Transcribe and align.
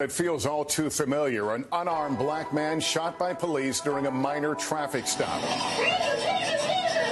It 0.00 0.10
feels 0.10 0.44
all 0.44 0.64
too 0.64 0.90
familiar. 0.90 1.54
An 1.54 1.64
unarmed 1.70 2.18
black 2.18 2.52
man 2.52 2.80
shot 2.80 3.16
by 3.16 3.32
police 3.32 3.80
during 3.80 4.06
a 4.06 4.10
minor 4.10 4.56
traffic 4.56 5.06
stop. 5.06 5.40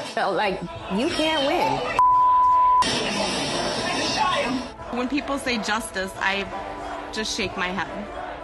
Felt 0.08 0.35
like 0.35 0.61
you 0.92 1.08
can't 1.10 1.47
win. 1.47 1.79
When 4.99 5.08
people 5.08 5.39
say 5.39 5.58
justice, 5.58 6.13
I 6.17 6.45
just 7.13 7.37
shake 7.37 7.57
my 7.57 7.68
head. 7.68 7.89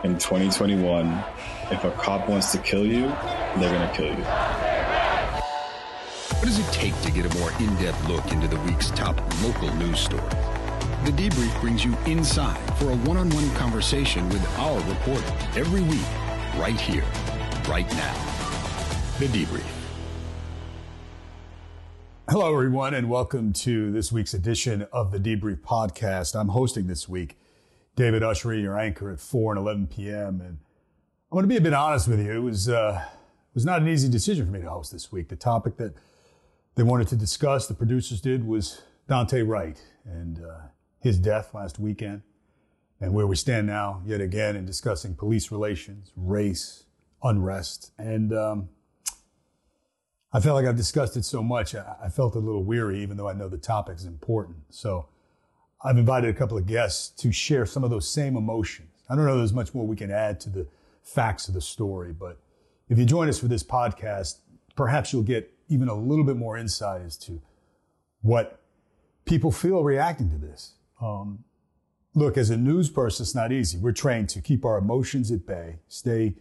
In 0.04 0.12
2021, 0.12 1.24
if 1.72 1.82
a 1.82 1.90
cop 1.98 2.28
wants 2.28 2.52
to 2.52 2.58
kill 2.58 2.86
you, 2.86 3.08
they're 3.58 3.72
going 3.72 3.88
to 3.88 3.92
kill 3.92 4.06
you. 4.06 4.24
What 6.36 6.44
does 6.44 6.60
it 6.60 6.72
take 6.72 6.98
to 7.02 7.10
get 7.10 7.26
a 7.26 7.38
more 7.40 7.50
in 7.58 7.74
depth 7.74 8.08
look 8.08 8.30
into 8.30 8.46
the 8.46 8.60
week's 8.60 8.92
top 8.92 9.20
local 9.42 9.74
news 9.74 9.98
story? 9.98 10.47
The 11.08 11.30
Debrief 11.30 11.58
brings 11.62 11.86
you 11.86 11.96
inside 12.04 12.58
for 12.76 12.90
a 12.90 12.96
one 12.96 13.16
on 13.16 13.30
one 13.30 13.50
conversation 13.54 14.28
with 14.28 14.46
our 14.58 14.78
reporters 14.80 15.32
every 15.56 15.80
week, 15.80 16.06
right 16.58 16.78
here, 16.78 17.06
right 17.66 17.90
now. 17.92 18.12
The 19.18 19.24
Debrief. 19.28 19.64
Hello, 22.28 22.52
everyone, 22.52 22.92
and 22.92 23.08
welcome 23.08 23.54
to 23.54 23.90
this 23.90 24.12
week's 24.12 24.34
edition 24.34 24.86
of 24.92 25.10
the 25.10 25.18
Debrief 25.18 25.62
Podcast. 25.62 26.38
I'm 26.38 26.48
hosting 26.48 26.88
this 26.88 27.08
week 27.08 27.38
David 27.96 28.20
Ushery, 28.20 28.60
your 28.60 28.78
anchor 28.78 29.10
at 29.10 29.18
4 29.18 29.52
and 29.52 29.58
11 29.60 29.86
p.m. 29.86 30.42
And 30.42 30.58
I'm 30.58 31.32
going 31.32 31.44
to 31.44 31.48
be 31.48 31.56
a 31.56 31.62
bit 31.62 31.72
honest 31.72 32.06
with 32.08 32.20
you. 32.20 32.32
It 32.32 32.42
was, 32.42 32.68
uh, 32.68 33.02
it 33.02 33.54
was 33.54 33.64
not 33.64 33.80
an 33.80 33.88
easy 33.88 34.10
decision 34.10 34.44
for 34.44 34.52
me 34.52 34.60
to 34.60 34.68
host 34.68 34.92
this 34.92 35.10
week. 35.10 35.30
The 35.30 35.36
topic 35.36 35.78
that 35.78 35.94
they 36.74 36.82
wanted 36.82 37.08
to 37.08 37.16
discuss, 37.16 37.66
the 37.66 37.72
producers 37.72 38.20
did, 38.20 38.46
was 38.46 38.82
Daunte 39.08 39.48
Wright 39.48 39.82
and 40.04 40.44
uh, 40.44 40.58
his 41.00 41.18
death 41.18 41.54
last 41.54 41.78
weekend, 41.78 42.22
and 43.00 43.12
where 43.12 43.26
we 43.26 43.36
stand 43.36 43.66
now, 43.66 44.02
yet 44.04 44.20
again, 44.20 44.56
in 44.56 44.66
discussing 44.66 45.14
police 45.14 45.52
relations, 45.52 46.12
race, 46.16 46.84
unrest. 47.22 47.92
And 47.98 48.32
um, 48.32 48.68
I 50.32 50.40
felt 50.40 50.56
like 50.56 50.66
I've 50.66 50.76
discussed 50.76 51.16
it 51.16 51.24
so 51.24 51.42
much, 51.42 51.74
I, 51.74 51.96
I 52.04 52.08
felt 52.08 52.34
a 52.34 52.40
little 52.40 52.64
weary, 52.64 53.00
even 53.02 53.16
though 53.16 53.28
I 53.28 53.32
know 53.32 53.48
the 53.48 53.58
topic 53.58 53.96
is 53.96 54.04
important. 54.04 54.56
So 54.70 55.08
I've 55.82 55.96
invited 55.96 56.30
a 56.30 56.34
couple 56.34 56.58
of 56.58 56.66
guests 56.66 57.08
to 57.22 57.30
share 57.30 57.64
some 57.64 57.84
of 57.84 57.90
those 57.90 58.08
same 58.08 58.36
emotions. 58.36 58.90
I 59.08 59.14
don't 59.14 59.24
know 59.24 59.38
there's 59.38 59.52
much 59.52 59.74
more 59.74 59.86
we 59.86 59.96
can 59.96 60.10
add 60.10 60.40
to 60.40 60.50
the 60.50 60.66
facts 61.02 61.48
of 61.48 61.54
the 61.54 61.60
story, 61.60 62.12
but 62.12 62.38
if 62.88 62.98
you 62.98 63.04
join 63.04 63.28
us 63.28 63.38
for 63.38 63.48
this 63.48 63.62
podcast, 63.62 64.38
perhaps 64.74 65.12
you'll 65.12 65.22
get 65.22 65.52
even 65.68 65.88
a 65.88 65.94
little 65.94 66.24
bit 66.24 66.36
more 66.36 66.56
insight 66.56 67.02
as 67.02 67.16
to 67.18 67.40
what 68.22 68.60
people 69.24 69.52
feel 69.52 69.82
reacting 69.82 70.30
to 70.30 70.36
this. 70.36 70.74
Um, 71.00 71.44
look, 72.14 72.36
as 72.36 72.50
a 72.50 72.56
news 72.56 72.90
person, 72.90 73.24
it's 73.24 73.34
not 73.34 73.52
easy. 73.52 73.78
We're 73.78 73.92
trained 73.92 74.28
to 74.30 74.40
keep 74.40 74.64
our 74.64 74.78
emotions 74.78 75.30
at 75.30 75.46
bay, 75.46 75.76
stay 75.88 76.34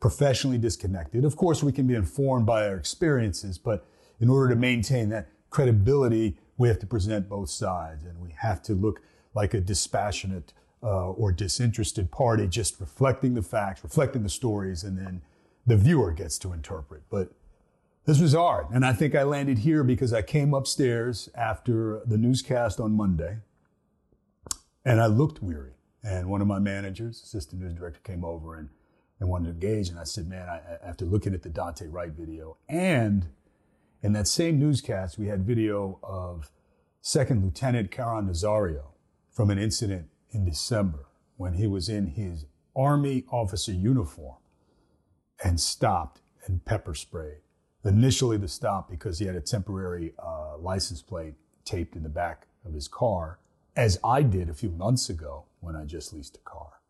professionally 0.00 0.58
disconnected. 0.58 1.24
Of 1.24 1.36
course, 1.36 1.62
we 1.62 1.72
can 1.72 1.86
be 1.86 1.94
informed 1.94 2.46
by 2.46 2.66
our 2.68 2.76
experiences, 2.76 3.58
but 3.58 3.86
in 4.18 4.28
order 4.28 4.54
to 4.54 4.58
maintain 4.58 5.08
that 5.10 5.28
credibility, 5.50 6.38
we 6.56 6.68
have 6.68 6.78
to 6.80 6.86
present 6.86 7.28
both 7.28 7.50
sides 7.50 8.04
and 8.04 8.18
we 8.20 8.34
have 8.38 8.62
to 8.62 8.74
look 8.74 9.02
like 9.34 9.54
a 9.54 9.60
dispassionate 9.60 10.52
uh, 10.82 11.10
or 11.10 11.30
disinterested 11.32 12.10
party, 12.10 12.46
just 12.46 12.80
reflecting 12.80 13.34
the 13.34 13.42
facts, 13.42 13.84
reflecting 13.84 14.22
the 14.22 14.28
stories, 14.28 14.82
and 14.82 14.98
then 14.98 15.22
the 15.66 15.76
viewer 15.76 16.10
gets 16.12 16.38
to 16.38 16.52
interpret. 16.52 17.02
But 17.10 17.30
this 18.06 18.20
was 18.20 18.32
hard. 18.32 18.66
And 18.72 18.84
I 18.84 18.92
think 18.92 19.14
I 19.14 19.22
landed 19.22 19.58
here 19.58 19.84
because 19.84 20.12
I 20.12 20.22
came 20.22 20.54
upstairs 20.54 21.28
after 21.34 22.00
the 22.06 22.16
newscast 22.16 22.80
on 22.80 22.92
Monday 22.96 23.38
and 24.84 25.00
I 25.00 25.06
looked 25.06 25.42
weary. 25.42 25.72
And 26.02 26.30
one 26.30 26.40
of 26.40 26.46
my 26.46 26.58
managers, 26.58 27.22
assistant 27.22 27.60
news 27.60 27.74
director, 27.74 28.00
came 28.02 28.24
over 28.24 28.56
and 28.56 28.70
and 29.20 29.28
wanted 29.28 29.44
to 29.44 29.50
engage. 29.50 29.90
And 29.90 29.98
I 29.98 30.04
said, 30.04 30.28
man, 30.28 30.48
I, 30.48 30.60
after 30.82 31.04
looking 31.04 31.34
at 31.34 31.42
the 31.42 31.50
Daunte 31.50 31.86
Wright 31.92 32.10
video, 32.10 32.56
and 32.68 33.28
in 34.02 34.14
that 34.14 34.26
same 34.26 34.58
newscast, 34.58 35.18
we 35.18 35.26
had 35.26 35.46
video 35.46 35.98
of 36.02 36.50
Second 37.02 37.44
Lieutenant 37.44 37.90
Caron 37.90 38.26
Nazario 38.26 38.92
from 39.30 39.50
an 39.50 39.58
incident 39.58 40.08
in 40.30 40.44
December 40.44 41.06
when 41.36 41.54
he 41.54 41.66
was 41.66 41.88
in 41.88 42.08
his 42.08 42.46
Army 42.74 43.24
officer 43.30 43.72
uniform 43.72 44.36
and 45.44 45.60
stopped 45.60 46.20
and 46.46 46.64
pepper 46.64 46.94
sprayed. 46.94 47.40
Initially, 47.84 48.36
the 48.36 48.48
stop 48.48 48.90
because 48.90 49.18
he 49.18 49.26
had 49.26 49.36
a 49.36 49.40
temporary 49.40 50.14
uh, 50.18 50.56
license 50.58 51.02
plate 51.02 51.34
taped 51.64 51.96
in 51.96 52.02
the 52.02 52.08
back 52.08 52.46
of 52.64 52.74
his 52.74 52.88
car, 52.88 53.38
as 53.76 53.98
I 54.02 54.22
did 54.22 54.48
a 54.48 54.54
few 54.54 54.70
months 54.70 55.08
ago 55.08 55.44
when 55.60 55.76
I 55.76 55.84
just 55.84 56.12
leased 56.12 56.36
a 56.36 56.40
car. 56.40 56.80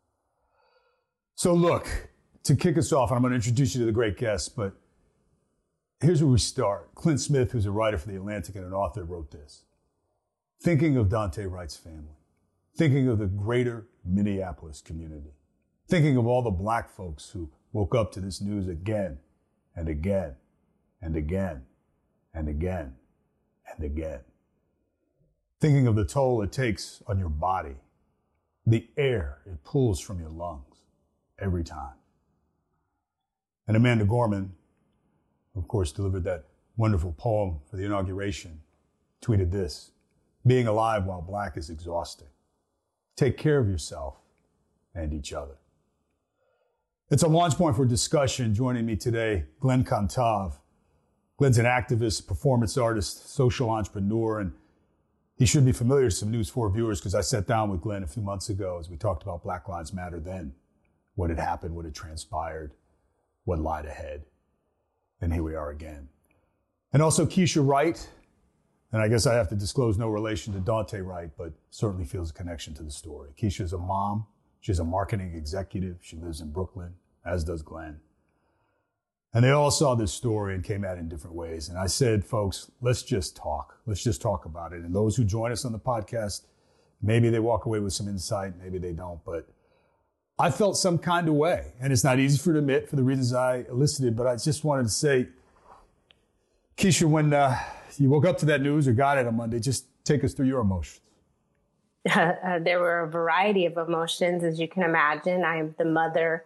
So, 1.35 1.53
look, 1.53 2.09
to 2.43 2.55
kick 2.55 2.77
us 2.77 2.91
off, 2.91 3.09
and 3.09 3.17
I'm 3.17 3.21
going 3.21 3.31
to 3.31 3.35
introduce 3.35 3.75
you 3.75 3.81
to 3.81 3.85
the 3.85 3.91
great 3.91 4.17
guests, 4.17 4.49
but 4.49 4.73
here's 5.99 6.23
where 6.23 6.31
we 6.31 6.39
start. 6.39 6.93
Clint 6.95 7.21
Smith, 7.21 7.51
who's 7.51 7.65
a 7.65 7.71
writer 7.71 7.97
for 7.97 8.07
The 8.07 8.15
Atlantic 8.15 8.55
and 8.55 8.65
an 8.65 8.73
author, 8.73 9.03
wrote 9.03 9.31
this. 9.31 9.63
Thinking 10.61 10.97
of 10.97 11.07
Daunte 11.07 11.49
Wright's 11.49 11.77
family, 11.77 12.17
thinking 12.77 13.07
of 13.07 13.19
the 13.19 13.25
greater 13.25 13.87
Minneapolis 14.05 14.81
community, 14.81 15.33
thinking 15.87 16.17
of 16.17 16.27
all 16.27 16.41
the 16.41 16.51
black 16.51 16.89
folks 16.89 17.29
who 17.29 17.49
woke 17.73 17.95
up 17.95 18.11
to 18.11 18.19
this 18.19 18.41
news 18.41 18.67
again 18.67 19.17
and 19.75 19.87
again 19.87 20.35
and 21.01 21.15
again 21.15 21.63
and 22.33 22.47
again 22.47 22.93
and 23.73 23.83
again. 23.83 24.19
Thinking 25.61 25.85
of 25.85 25.95
the 25.95 26.03
toll 26.03 26.41
it 26.41 26.51
takes 26.51 27.03
on 27.05 27.19
your 27.19 27.29
body, 27.29 27.75
the 28.65 28.87
air 28.97 29.37
it 29.45 29.63
pulls 29.63 29.99
from 29.99 30.19
your 30.19 30.29
lungs 30.29 30.81
every 31.37 31.63
time. 31.63 31.93
And 33.67 33.77
Amanda 33.77 34.05
Gorman, 34.05 34.53
of 35.55 35.67
course, 35.67 35.91
delivered 35.91 36.23
that 36.23 36.45
wonderful 36.77 37.13
poem 37.13 37.59
for 37.69 37.77
the 37.77 37.85
inauguration, 37.85 38.59
tweeted 39.21 39.51
this 39.51 39.91
Being 40.47 40.65
alive 40.65 41.05
while 41.05 41.21
black 41.21 41.57
is 41.57 41.69
exhausting. 41.69 42.27
Take 43.15 43.37
care 43.37 43.59
of 43.59 43.69
yourself 43.69 44.17
and 44.95 45.13
each 45.13 45.31
other. 45.31 45.57
It's 47.11 47.21
a 47.21 47.27
launch 47.27 47.53
point 47.53 47.75
for 47.75 47.85
discussion. 47.85 48.55
Joining 48.55 48.87
me 48.87 48.95
today, 48.95 49.45
Glenn 49.59 49.83
Cantave. 49.83 50.53
Glenn's 51.37 51.59
an 51.59 51.65
activist, 51.65 52.25
performance 52.25 52.77
artist, 52.77 53.29
social 53.31 53.69
entrepreneur, 53.69 54.39
and 54.39 54.53
he 55.41 55.47
should 55.47 55.65
be 55.65 55.71
familiar 55.71 56.07
to 56.07 56.15
some 56.15 56.29
News 56.29 56.49
4 56.49 56.69
viewers 56.69 56.99
because 56.99 57.15
I 57.15 57.21
sat 57.21 57.47
down 57.47 57.71
with 57.71 57.81
Glenn 57.81 58.03
a 58.03 58.07
few 58.07 58.21
months 58.21 58.49
ago 58.49 58.77
as 58.79 58.91
we 58.91 58.95
talked 58.95 59.23
about 59.23 59.41
Black 59.41 59.67
Lives 59.67 59.91
Matter 59.91 60.19
then, 60.19 60.53
what 61.15 61.31
had 61.31 61.39
happened, 61.39 61.75
what 61.75 61.83
had 61.83 61.95
transpired, 61.95 62.75
what 63.45 63.57
lied 63.57 63.87
ahead. 63.87 64.21
And 65.19 65.33
here 65.33 65.41
we 65.41 65.55
are 65.55 65.71
again. 65.71 66.09
And 66.93 67.01
also 67.01 67.25
Keisha 67.25 67.67
Wright, 67.67 68.07
and 68.91 69.01
I 69.01 69.07
guess 69.07 69.25
I 69.25 69.33
have 69.33 69.49
to 69.49 69.55
disclose 69.55 69.97
no 69.97 70.09
relation 70.09 70.53
to 70.53 70.59
Daunte 70.59 71.03
Wright, 71.03 71.31
but 71.35 71.53
certainly 71.71 72.05
feels 72.05 72.29
a 72.29 72.33
connection 72.33 72.75
to 72.75 72.83
the 72.83 72.91
story. 72.91 73.31
Keisha's 73.35 73.73
a 73.73 73.79
mom. 73.79 74.27
She's 74.59 74.77
a 74.77 74.83
marketing 74.83 75.33
executive. 75.33 75.97
She 76.01 76.17
lives 76.17 76.41
in 76.41 76.51
Brooklyn, 76.51 76.93
as 77.25 77.43
does 77.43 77.63
Glenn. 77.63 77.99
And 79.33 79.43
they 79.43 79.51
all 79.51 79.71
saw 79.71 79.95
this 79.95 80.11
story 80.11 80.55
and 80.55 80.63
came 80.63 80.83
at 80.83 80.97
it 80.97 80.99
in 80.99 81.07
different 81.07 81.35
ways. 81.35 81.69
And 81.69 81.77
I 81.77 81.87
said, 81.87 82.25
folks, 82.25 82.69
let's 82.81 83.01
just 83.01 83.35
talk. 83.35 83.77
Let's 83.85 84.03
just 84.03 84.21
talk 84.21 84.45
about 84.45 84.73
it. 84.73 84.81
And 84.81 84.93
those 84.93 85.15
who 85.15 85.23
join 85.23 85.51
us 85.51 85.63
on 85.63 85.71
the 85.71 85.79
podcast, 85.79 86.41
maybe 87.01 87.29
they 87.29 87.39
walk 87.39 87.65
away 87.65 87.79
with 87.79 87.93
some 87.93 88.09
insight, 88.09 88.53
maybe 88.61 88.77
they 88.77 88.91
don't, 88.91 89.23
but 89.23 89.47
I 90.37 90.51
felt 90.51 90.75
some 90.75 90.97
kind 90.97 91.29
of 91.29 91.35
way. 91.35 91.71
And 91.79 91.93
it's 91.93 92.03
not 92.03 92.19
easy 92.19 92.37
for 92.37 92.51
to 92.51 92.59
admit 92.59 92.89
for 92.89 92.97
the 92.97 93.03
reasons 93.03 93.33
I 93.33 93.65
elicited, 93.69 94.17
but 94.17 94.27
I 94.27 94.35
just 94.35 94.63
wanted 94.65 94.83
to 94.83 94.89
say, 94.89 95.27
Keisha, 96.77 97.05
when 97.05 97.31
uh, 97.31 97.57
you 97.97 98.09
woke 98.09 98.25
up 98.25 98.37
to 98.39 98.45
that 98.47 98.61
news 98.61 98.87
or 98.87 98.93
got 98.93 99.17
it 99.17 99.27
on 99.27 99.35
Monday, 99.37 99.59
just 99.59 99.85
take 100.03 100.23
us 100.23 100.33
through 100.33 100.47
your 100.47 100.61
emotions. 100.61 101.01
Uh, 102.11 102.57
there 102.57 102.79
were 102.79 103.01
a 103.01 103.07
variety 103.07 103.67
of 103.67 103.77
emotions, 103.77 104.43
as 104.43 104.59
you 104.59 104.67
can 104.67 104.81
imagine. 104.81 105.43
I 105.43 105.57
am 105.57 105.75
the 105.77 105.85
mother 105.85 106.45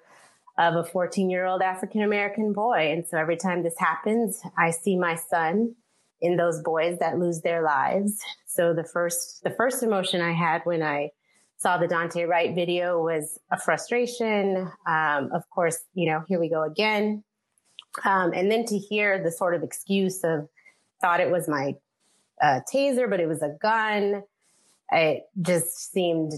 of 0.58 0.76
a 0.76 0.84
14 0.84 1.30
year 1.30 1.46
old 1.46 1.62
African 1.62 2.02
American 2.02 2.54
boy. 2.54 2.92
And 2.92 3.06
so 3.06 3.18
every 3.18 3.38
time 3.38 3.64
this 3.64 3.78
happens, 3.78 4.42
I 4.58 4.72
see 4.72 4.98
my 4.98 5.16
son 5.16 5.76
in 6.22 6.38
those 6.38 6.62
boys 6.62 7.00
that 7.00 7.20
lose 7.20 7.42
their 7.42 7.62
lives. 7.62 8.20
So 8.48 8.74
the 8.74 8.84
first, 8.84 9.44
the 9.44 9.50
first 9.50 9.84
emotion 9.84 10.22
I 10.22 10.32
had 10.32 10.62
when 10.64 10.82
I 10.82 11.10
saw 11.58 11.78
the 11.78 11.88
Daunte 11.88 12.28
Wright 12.28 12.54
video 12.56 13.02
was 13.02 13.40
a 13.52 13.60
frustration. 13.60 14.72
Um, 14.88 15.30
of 15.34 15.50
course, 15.50 15.80
you 15.94 16.10
know, 16.10 16.24
here 16.28 16.40
we 16.40 16.50
go 16.50 16.64
again. 16.64 17.24
Um, 18.04 18.34
and 18.34 18.52
then 18.52 18.66
to 18.66 18.78
hear 18.78 19.22
the 19.24 19.32
sort 19.32 19.56
of 19.56 19.64
excuse 19.64 20.24
of 20.24 20.50
thought 21.02 21.20
it 21.20 21.32
was 21.32 21.48
my 21.48 21.76
uh, 22.42 22.60
taser, 22.74 23.10
but 23.10 23.20
it 23.20 23.28
was 23.28 23.42
a 23.42 23.56
gun. 23.62 24.24
It 24.92 25.24
just 25.42 25.92
seemed, 25.92 26.34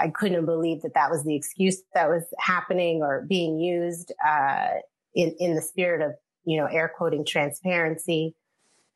I 0.00 0.08
couldn't 0.08 0.46
believe 0.46 0.82
that 0.82 0.94
that 0.94 1.10
was 1.10 1.24
the 1.24 1.36
excuse 1.36 1.82
that 1.94 2.08
was 2.08 2.24
happening 2.38 3.02
or 3.02 3.26
being 3.28 3.58
used, 3.58 4.12
uh, 4.26 4.68
in, 5.14 5.34
in 5.38 5.54
the 5.54 5.62
spirit 5.62 6.00
of, 6.00 6.12
you 6.44 6.56
know, 6.58 6.66
air 6.66 6.90
quoting 6.96 7.24
transparency. 7.24 8.34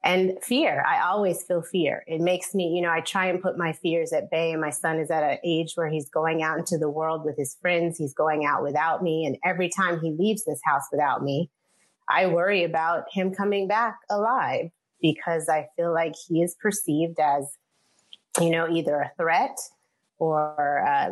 and 0.05 0.33
fear. 0.43 0.85
I 0.87 1.03
always 1.07 1.43
feel 1.43 1.63
fear. 1.63 2.05
It 2.07 2.21
makes 2.21 2.55
me, 2.55 2.69
you 2.69 2.83
know, 2.83 2.91
I 2.91 3.01
try 3.01 3.27
and 3.27 3.43
put 3.43 3.59
my 3.59 3.73
fears 3.73 4.13
at 4.13 4.31
bay. 4.31 4.53
And 4.53 4.61
my 4.61 4.71
son 4.71 4.99
is 4.99 5.11
at 5.11 5.25
an 5.25 5.39
age 5.45 5.73
where 5.75 5.89
he's 5.89 6.09
going 6.09 6.43
out 6.43 6.59
into 6.59 6.79
the 6.79 6.89
world 6.89 7.25
with 7.25 7.37
his 7.37 7.57
friends. 7.61 7.99
He's 7.99 8.15
going 8.15 8.47
out 8.47 8.63
without 8.63 9.03
me. 9.03 9.27
And 9.27 9.37
every 9.45 9.69
time 9.69 10.01
he 10.01 10.13
leaves 10.13 10.45
this 10.45 10.61
house 10.65 10.85
without 10.93 11.23
me, 11.23 11.51
I 12.09 12.27
worry 12.27 12.65
about 12.65 13.05
him 13.13 13.35
coming 13.35 13.67
back 13.69 13.99
alive 14.09 14.71
because 15.01 15.49
I 15.49 15.67
feel 15.77 15.93
like 15.93 16.15
he 16.29 16.43
is 16.43 16.57
perceived 16.61 17.19
as, 17.21 17.57
you 18.41 18.51
know, 18.51 18.69
either 18.69 19.01
a 19.01 19.13
threat 19.17 19.57
or 20.19 20.85
uh, 20.87 21.11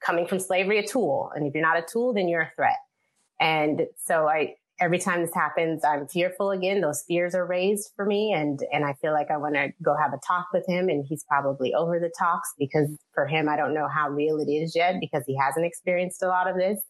coming 0.00 0.26
from 0.26 0.38
slavery, 0.38 0.78
a 0.78 0.86
tool. 0.86 1.30
And 1.34 1.46
if 1.46 1.54
you're 1.54 1.62
not 1.62 1.78
a 1.78 1.86
tool, 1.90 2.12
then 2.12 2.28
you're 2.28 2.42
a 2.42 2.52
threat. 2.56 2.78
And 3.40 3.86
so 4.04 4.28
I, 4.28 4.54
every 4.80 4.98
time 4.98 5.22
this 5.22 5.34
happens, 5.34 5.84
I'm 5.84 6.06
fearful 6.06 6.50
again. 6.50 6.80
Those 6.80 7.02
fears 7.06 7.34
are 7.34 7.46
raised 7.46 7.90
for 7.96 8.04
me. 8.04 8.32
And, 8.32 8.60
and 8.72 8.84
I 8.84 8.94
feel 8.94 9.12
like 9.12 9.30
I 9.30 9.36
want 9.36 9.54
to 9.54 9.72
go 9.82 9.96
have 9.96 10.12
a 10.12 10.20
talk 10.26 10.46
with 10.52 10.66
him 10.66 10.88
and 10.88 11.04
he's 11.04 11.24
probably 11.24 11.74
over 11.74 11.98
the 11.98 12.12
talks 12.18 12.52
because 12.58 12.88
for 13.14 13.26
him, 13.26 13.48
I 13.48 13.56
don't 13.56 13.74
know 13.74 13.88
how 13.88 14.08
real 14.08 14.38
it 14.38 14.50
is 14.50 14.74
yet 14.74 14.96
because 15.00 15.24
he 15.26 15.36
hasn't 15.36 15.66
experienced 15.66 16.22
a 16.22 16.28
lot 16.28 16.48
of 16.48 16.56
this. 16.56 16.80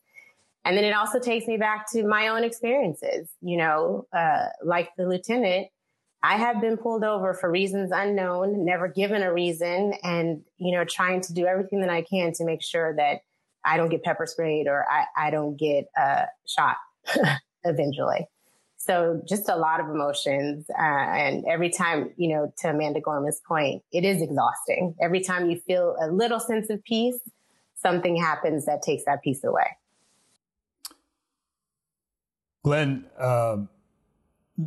And 0.65 0.77
then 0.77 0.85
it 0.85 0.93
also 0.93 1.19
takes 1.19 1.47
me 1.47 1.57
back 1.57 1.91
to 1.93 2.05
my 2.05 2.29
own 2.29 2.45
experiences, 2.45 3.29
you 3.41 3.57
know, 3.57 4.07
uh, 4.13 4.47
like 4.65 4.91
the 4.97 5.09
lieutenant, 5.09 5.69
I 6.23 6.37
have 6.37 6.61
been 6.61 6.77
pulled 6.77 7.03
over 7.03 7.35
for 7.35 7.51
reasons 7.51 7.91
unknown, 7.93 8.65
never 8.65 8.89
given 8.89 9.23
a 9.23 9.33
reason, 9.33 9.95
and 10.03 10.43
you 10.59 10.77
know, 10.77 10.85
trying 10.85 11.21
to 11.23 11.33
do 11.33 11.47
everything 11.47 11.81
that 11.81 11.91
I 11.91 12.03
can 12.03 12.33
to 12.35 12.45
make 12.45 12.63
sure 12.63 12.95
that 12.97 13.23
I 13.65 13.77
don't 13.77 13.89
get 13.89 14.03
pepper 14.03 14.27
sprayed 14.27 14.67
or 14.67 14.87
I, 14.91 15.27
I 15.27 15.31
don't 15.31 15.57
get 15.57 15.87
uh, 16.01 16.27
shot 16.47 16.77
eventually. 17.65 18.29
So 18.77 19.23
just 19.29 19.49
a 19.49 19.55
lot 19.55 19.79
of 19.79 19.89
emotions, 19.89 20.67
uh, 20.71 20.83
and 20.83 21.45
every 21.49 21.71
time, 21.71 22.11
you 22.17 22.35
know, 22.35 22.53
to 22.59 22.71
Amanda 22.71 23.01
Gorman's 23.01 23.41
point, 23.47 23.83
it 23.93 24.05
is 24.05 24.21
exhausting. 24.21 24.97
Every 25.01 25.21
time 25.21 25.49
you 25.49 25.61
feel 25.61 25.97
a 26.03 26.09
little 26.09 26.41
sense 26.41 26.69
of 26.69 26.83
peace, 26.83 27.19
something 27.77 28.17
happens 28.17 28.67
that 28.67 28.83
takes 28.83 29.05
that 29.05 29.23
peace 29.23 29.45
away. 29.45 29.77
Glenn, 32.65 33.05
um, 33.19 33.69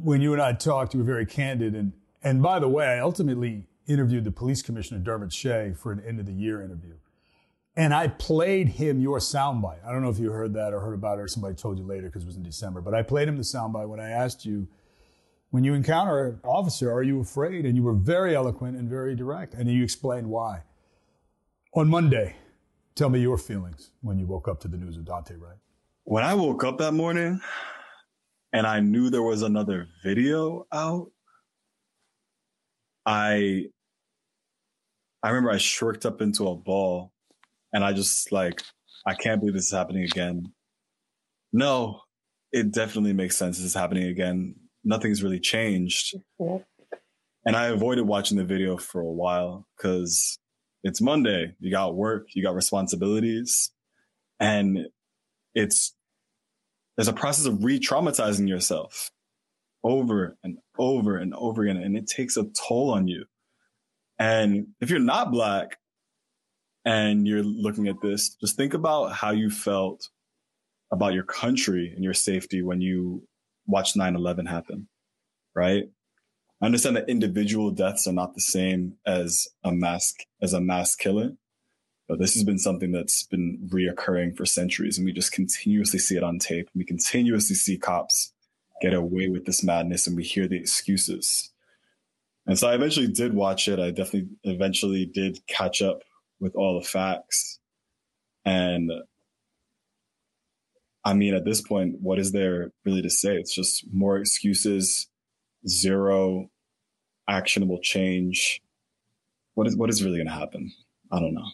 when 0.03 0.21
you 0.21 0.33
and 0.33 0.41
I 0.41 0.53
talked, 0.53 0.93
you 0.93 0.99
were 0.99 1.05
very 1.05 1.25
candid. 1.25 1.75
And, 1.75 1.93
and 2.23 2.41
by 2.41 2.59
the 2.59 2.67
way, 2.67 2.87
I 2.87 2.99
ultimately 2.99 3.67
interviewed 3.87 4.23
the 4.23 4.31
police 4.31 4.61
commissioner, 4.61 4.99
Dermot 4.99 5.31
Shea, 5.31 5.73
for 5.77 5.91
an 5.91 6.01
end 6.05 6.19
of 6.19 6.25
the 6.25 6.33
year 6.33 6.61
interview. 6.61 6.95
And 7.77 7.93
I 7.93 8.07
played 8.07 8.69
him 8.69 8.99
your 8.99 9.19
soundbite. 9.19 9.85
I 9.85 9.91
don't 9.91 10.01
know 10.01 10.09
if 10.09 10.17
you 10.17 10.31
heard 10.31 10.53
that 10.53 10.73
or 10.73 10.79
heard 10.79 10.93
about 10.93 11.19
it 11.19 11.21
or 11.21 11.27
somebody 11.27 11.55
told 11.55 11.77
you 11.77 11.85
later 11.85 12.07
because 12.07 12.23
it 12.23 12.27
was 12.27 12.37
in 12.37 12.43
December, 12.43 12.81
but 12.81 12.93
I 12.93 13.01
played 13.01 13.27
him 13.27 13.35
the 13.35 13.43
soundbite 13.43 13.89
when 13.89 13.99
I 13.99 14.09
asked 14.09 14.45
you, 14.45 14.67
when 15.49 15.63
you 15.63 15.73
encounter 15.73 16.25
an 16.25 16.39
officer, 16.43 16.91
are 16.91 17.03
you 17.03 17.19
afraid? 17.19 17.65
And 17.65 17.75
you 17.75 17.83
were 17.83 17.93
very 17.93 18.35
eloquent 18.35 18.77
and 18.77 18.89
very 18.89 19.15
direct. 19.15 19.53
And 19.53 19.69
you 19.69 19.83
explained 19.83 20.27
why. 20.27 20.63
On 21.73 21.89
Monday, 21.89 22.37
tell 22.95 23.09
me 23.09 23.19
your 23.19 23.37
feelings 23.37 23.91
when 24.01 24.17
you 24.17 24.25
woke 24.25 24.47
up 24.47 24.59
to 24.61 24.67
the 24.67 24.77
news 24.77 24.97
of 24.97 25.03
Daunte 25.03 25.39
Wright. 25.39 25.57
When 26.05 26.23
I 26.23 26.33
woke 26.33 26.63
up 26.63 26.77
that 26.77 26.93
morning, 26.93 27.41
and 28.55 28.65
I 28.65 28.79
knew 28.79 29.09
there 29.09 29.21
was 29.21 29.41
another 29.41 29.89
video 30.01 30.65
out, 30.71 31.11
I 33.05 33.65
I 35.21 35.29
remember 35.29 35.51
I 35.51 35.57
shrieked 35.57 36.05
up 36.05 36.21
into 36.21 36.47
a 36.47 36.55
ball 36.55 37.11
and 37.73 37.83
I 37.83 37.91
just 37.91 38.31
like, 38.31 38.61
I 39.05 39.13
can't 39.13 39.41
believe 39.41 39.55
this 39.55 39.65
is 39.65 39.73
happening 39.73 40.03
again. 40.03 40.53
No, 41.51 42.01
it 42.53 42.71
definitely 42.71 43.11
makes 43.11 43.35
sense 43.35 43.57
this 43.57 43.65
is 43.65 43.73
happening 43.73 44.05
again. 44.05 44.55
Nothing's 44.85 45.21
really 45.21 45.39
changed. 45.41 46.15
And 46.39 47.55
I 47.57 47.65
avoided 47.65 48.03
watching 48.07 48.37
the 48.37 48.45
video 48.45 48.77
for 48.77 49.01
a 49.01 49.11
while 49.11 49.67
because 49.75 50.39
it's 50.81 51.01
Monday. 51.01 51.55
You 51.59 51.71
got 51.71 51.95
work, 51.95 52.27
you 52.33 52.41
got 52.41 52.55
responsibilities, 52.55 53.71
and 54.39 54.87
it's 55.53 55.94
there's 56.95 57.07
a 57.07 57.13
process 57.13 57.45
of 57.45 57.63
re-traumatizing 57.63 58.47
yourself 58.47 59.11
over 59.83 60.37
and 60.43 60.57
over 60.77 61.17
and 61.17 61.33
over 61.35 61.63
again. 61.63 61.77
And 61.77 61.97
it 61.97 62.07
takes 62.07 62.37
a 62.37 62.45
toll 62.45 62.91
on 62.91 63.07
you. 63.07 63.25
And 64.17 64.67
if 64.79 64.89
you're 64.89 64.99
not 64.99 65.31
black 65.31 65.77
and 66.85 67.27
you're 67.27 67.43
looking 67.43 67.87
at 67.87 68.01
this, 68.01 68.35
just 68.35 68.55
think 68.55 68.73
about 68.73 69.11
how 69.11 69.31
you 69.31 69.49
felt 69.49 70.09
about 70.91 71.13
your 71.13 71.23
country 71.23 71.91
and 71.93 72.03
your 72.03 72.13
safety 72.13 72.61
when 72.61 72.79
you 72.79 73.27
watched 73.67 73.97
9-11 73.97 74.47
happen, 74.47 74.87
right? 75.55 75.85
I 76.61 76.65
understand 76.65 76.95
that 76.95 77.09
individual 77.09 77.71
deaths 77.71 78.07
are 78.07 78.13
not 78.13 78.33
the 78.33 78.41
same 78.41 78.93
as 79.05 79.47
a 79.63 79.71
mass, 79.71 80.13
as 80.41 80.53
a 80.53 80.61
mass 80.61 80.95
killing, 80.95 81.37
but 82.07 82.19
this 82.19 82.33
has 82.35 82.43
been 82.43 82.59
something 82.59 82.91
that's 82.91 83.23
been 83.23 83.67
reoccurring 83.71 84.37
for 84.37 84.45
centuries, 84.45 84.97
and 84.97 85.05
we 85.05 85.13
just 85.13 85.31
continuously 85.31 85.99
see 85.99 86.15
it 86.15 86.23
on 86.23 86.39
tape. 86.39 86.69
We 86.75 86.85
continuously 86.85 87.55
see 87.55 87.77
cops 87.77 88.33
get 88.81 88.93
away 88.93 89.27
with 89.27 89.45
this 89.45 89.63
madness, 89.63 90.07
and 90.07 90.15
we 90.15 90.23
hear 90.23 90.47
the 90.47 90.57
excuses. 90.57 91.51
And 92.45 92.59
so 92.59 92.69
I 92.69 92.75
eventually 92.75 93.07
did 93.07 93.33
watch 93.33 93.67
it. 93.67 93.79
I 93.79 93.89
definitely 93.89 94.29
eventually 94.43 95.05
did 95.05 95.39
catch 95.47 95.81
up 95.81 96.03
with 96.39 96.55
all 96.55 96.79
the 96.79 96.87
facts. 96.87 97.59
And 98.45 98.91
I 101.03 101.13
mean, 101.13 101.33
at 101.33 101.45
this 101.45 101.61
point, 101.61 102.01
what 102.01 102.19
is 102.19 102.31
there 102.31 102.71
really 102.83 103.01
to 103.01 103.09
say? 103.09 103.35
It's 103.35 103.53
just 103.53 103.85
more 103.91 104.17
excuses, 104.17 105.07
zero 105.67 106.49
actionable 107.27 107.79
change. 107.81 108.61
What 109.55 109.67
is 109.67 109.75
what 109.75 109.89
is 109.89 110.03
really 110.03 110.17
going 110.17 110.27
to 110.27 110.33
happen? 110.33 110.71
I 111.11 111.19
don't 111.19 111.33
know. 111.33 111.47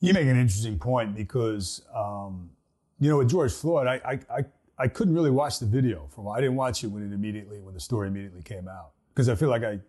You 0.00 0.12
make 0.12 0.26
an 0.26 0.38
interesting 0.38 0.78
point 0.78 1.14
because, 1.14 1.82
um, 1.94 2.50
you 3.00 3.08
know, 3.08 3.18
with 3.18 3.30
George 3.30 3.52
Floyd, 3.52 3.86
I, 3.86 3.94
I, 4.04 4.20
I, 4.30 4.44
I, 4.78 4.88
couldn't 4.88 5.14
really 5.14 5.30
watch 5.30 5.58
the 5.58 5.66
video 5.66 6.06
for 6.14 6.20
a 6.20 6.24
while. 6.24 6.36
I 6.36 6.40
didn't 6.40 6.56
watch 6.56 6.84
it 6.84 6.88
when 6.88 7.02
it 7.02 7.14
immediately, 7.14 7.60
when 7.60 7.72
the 7.72 7.80
story 7.80 8.08
immediately 8.08 8.42
came 8.42 8.68
out 8.68 8.90
because 9.14 9.28
I 9.30 9.34
feel 9.34 9.48
like 9.48 9.64
I, 9.64 9.80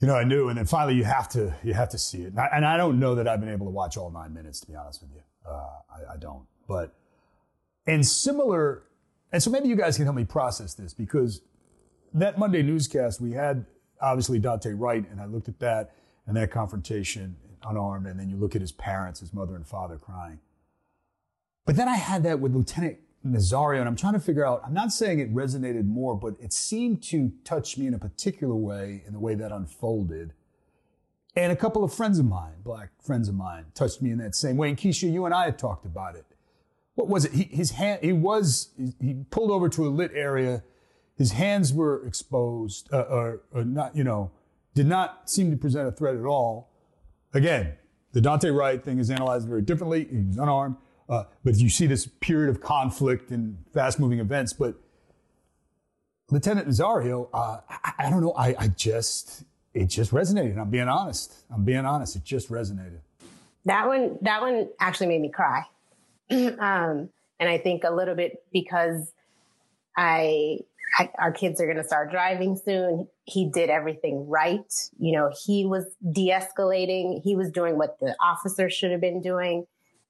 you 0.00 0.06
know, 0.06 0.14
I 0.14 0.22
knew. 0.22 0.48
And 0.48 0.58
then 0.58 0.66
finally 0.66 0.94
you 0.94 1.02
have 1.02 1.28
to, 1.30 1.54
you 1.64 1.74
have 1.74 1.88
to 1.90 1.98
see 1.98 2.22
it. 2.22 2.28
And 2.28 2.38
I, 2.38 2.48
and 2.52 2.64
I 2.64 2.76
don't 2.76 3.00
know 3.00 3.16
that 3.16 3.26
I've 3.26 3.40
been 3.40 3.52
able 3.52 3.66
to 3.66 3.70
watch 3.70 3.96
all 3.96 4.10
nine 4.10 4.32
minutes, 4.32 4.60
to 4.60 4.68
be 4.68 4.76
honest 4.76 5.02
with 5.02 5.10
you. 5.14 5.22
Uh, 5.44 5.70
I, 5.90 6.14
I 6.14 6.16
don't, 6.16 6.44
but, 6.68 6.94
and 7.86 8.06
similar, 8.06 8.84
and 9.32 9.42
so 9.42 9.50
maybe 9.50 9.68
you 9.68 9.76
guys 9.76 9.96
can 9.96 10.04
help 10.04 10.16
me 10.16 10.24
process 10.24 10.74
this 10.74 10.94
because 10.94 11.40
that 12.14 12.38
Monday 12.38 12.62
newscast, 12.62 13.20
we 13.20 13.32
had 13.32 13.64
obviously 14.00 14.38
Daunte 14.38 14.74
Wright, 14.78 15.04
and 15.10 15.20
I 15.20 15.26
looked 15.26 15.48
at 15.48 15.58
that 15.60 15.94
and 16.26 16.36
that 16.36 16.50
confrontation 16.50 17.36
unarmed, 17.64 18.06
and 18.06 18.18
then 18.18 18.28
you 18.28 18.36
look 18.36 18.54
at 18.54 18.60
his 18.60 18.72
parents, 18.72 19.20
his 19.20 19.32
mother 19.32 19.56
and 19.56 19.66
father 19.66 19.96
crying. 19.96 20.40
But 21.66 21.76
then 21.76 21.88
I 21.88 21.96
had 21.96 22.22
that 22.22 22.40
with 22.40 22.54
Lieutenant 22.54 22.98
Nazario, 23.26 23.80
and 23.80 23.88
I'm 23.88 23.96
trying 23.96 24.14
to 24.14 24.20
figure 24.20 24.46
out, 24.46 24.62
I'm 24.64 24.74
not 24.74 24.92
saying 24.92 25.18
it 25.18 25.34
resonated 25.34 25.86
more, 25.86 26.14
but 26.14 26.34
it 26.40 26.52
seemed 26.52 27.02
to 27.04 27.32
touch 27.44 27.76
me 27.76 27.86
in 27.86 27.94
a 27.94 27.98
particular 27.98 28.54
way 28.54 29.02
in 29.06 29.12
the 29.12 29.18
way 29.18 29.34
that 29.34 29.52
unfolded. 29.52 30.32
And 31.36 31.52
a 31.52 31.56
couple 31.56 31.84
of 31.84 31.92
friends 31.92 32.18
of 32.18 32.24
mine, 32.24 32.54
black 32.64 32.90
friends 33.02 33.28
of 33.28 33.34
mine, 33.34 33.66
touched 33.74 34.02
me 34.02 34.10
in 34.10 34.18
that 34.18 34.34
same 34.34 34.56
way. 34.56 34.70
And 34.70 34.78
Keisha, 34.78 35.12
you 35.12 35.24
and 35.24 35.34
I 35.34 35.44
had 35.44 35.58
talked 35.58 35.84
about 35.84 36.16
it. 36.16 36.24
What 36.94 37.08
was 37.08 37.26
it? 37.26 37.32
He, 37.32 37.44
his 37.44 37.72
hand, 37.72 38.00
he 38.02 38.12
was, 38.12 38.70
he 39.00 39.24
pulled 39.30 39.50
over 39.50 39.68
to 39.68 39.86
a 39.86 39.90
lit 39.90 40.10
area. 40.14 40.64
His 41.16 41.32
hands 41.32 41.72
were 41.72 42.04
exposed, 42.06 42.88
uh, 42.92 43.02
or, 43.02 43.42
or 43.52 43.64
not, 43.64 43.94
you 43.94 44.04
know, 44.04 44.30
did 44.74 44.86
not 44.86 45.28
seem 45.28 45.50
to 45.50 45.56
present 45.56 45.86
a 45.86 45.92
threat 45.92 46.16
at 46.16 46.24
all. 46.24 46.70
Again, 47.34 47.74
the 48.12 48.20
Daunte 48.20 48.54
Wright 48.54 48.82
thing 48.82 48.98
is 48.98 49.10
analyzed 49.10 49.48
very 49.48 49.62
differently. 49.62 50.08
He's 50.10 50.38
unarmed. 50.38 50.76
Uh, 51.08 51.24
but 51.44 51.56
you 51.56 51.68
see 51.70 51.86
this 51.86 52.06
period 52.06 52.50
of 52.50 52.60
conflict 52.60 53.30
and 53.30 53.56
fast 53.72 53.98
moving 53.98 54.18
events. 54.18 54.52
But 54.52 54.74
Lieutenant 56.30 56.68
Nazario, 56.68 57.28
uh, 57.32 57.60
I, 57.68 57.92
I, 57.98 58.10
don't 58.10 58.20
know. 58.20 58.32
I, 58.32 58.54
I, 58.58 58.68
just, 58.68 59.44
it 59.72 59.86
just 59.86 60.10
resonated. 60.10 60.58
I'm 60.58 60.68
being 60.68 60.88
honest. 60.88 61.34
I'm 61.50 61.64
being 61.64 61.86
honest. 61.86 62.16
It 62.16 62.24
just 62.24 62.50
resonated. 62.50 63.00
That 63.64 63.86
one, 63.86 64.18
that 64.22 64.42
one 64.42 64.68
actually 64.80 65.06
made 65.06 65.22
me 65.22 65.30
cry. 65.30 65.62
um, 66.30 67.08
and 67.40 67.48
I 67.48 67.56
think 67.56 67.84
a 67.84 67.90
little 67.90 68.14
bit 68.14 68.42
because 68.52 69.12
I 69.96 70.60
I, 70.98 71.10
our 71.18 71.32
kids 71.32 71.60
are 71.60 71.66
going 71.66 71.76
to 71.76 71.84
start 71.84 72.10
driving 72.10 72.56
soon. 72.56 73.06
He 73.24 73.48
did 73.50 73.70
everything 73.70 74.28
right. 74.28 74.72
You 74.98 75.12
know, 75.12 75.30
he 75.44 75.64
was 75.64 75.84
de-escalating. 76.12 77.22
He 77.22 77.36
was 77.36 77.50
doing 77.50 77.78
what 77.78 77.98
the 78.00 78.16
officer 78.22 78.68
should 78.68 78.90
have 78.90 79.00
been 79.00 79.22
doing. 79.22 79.64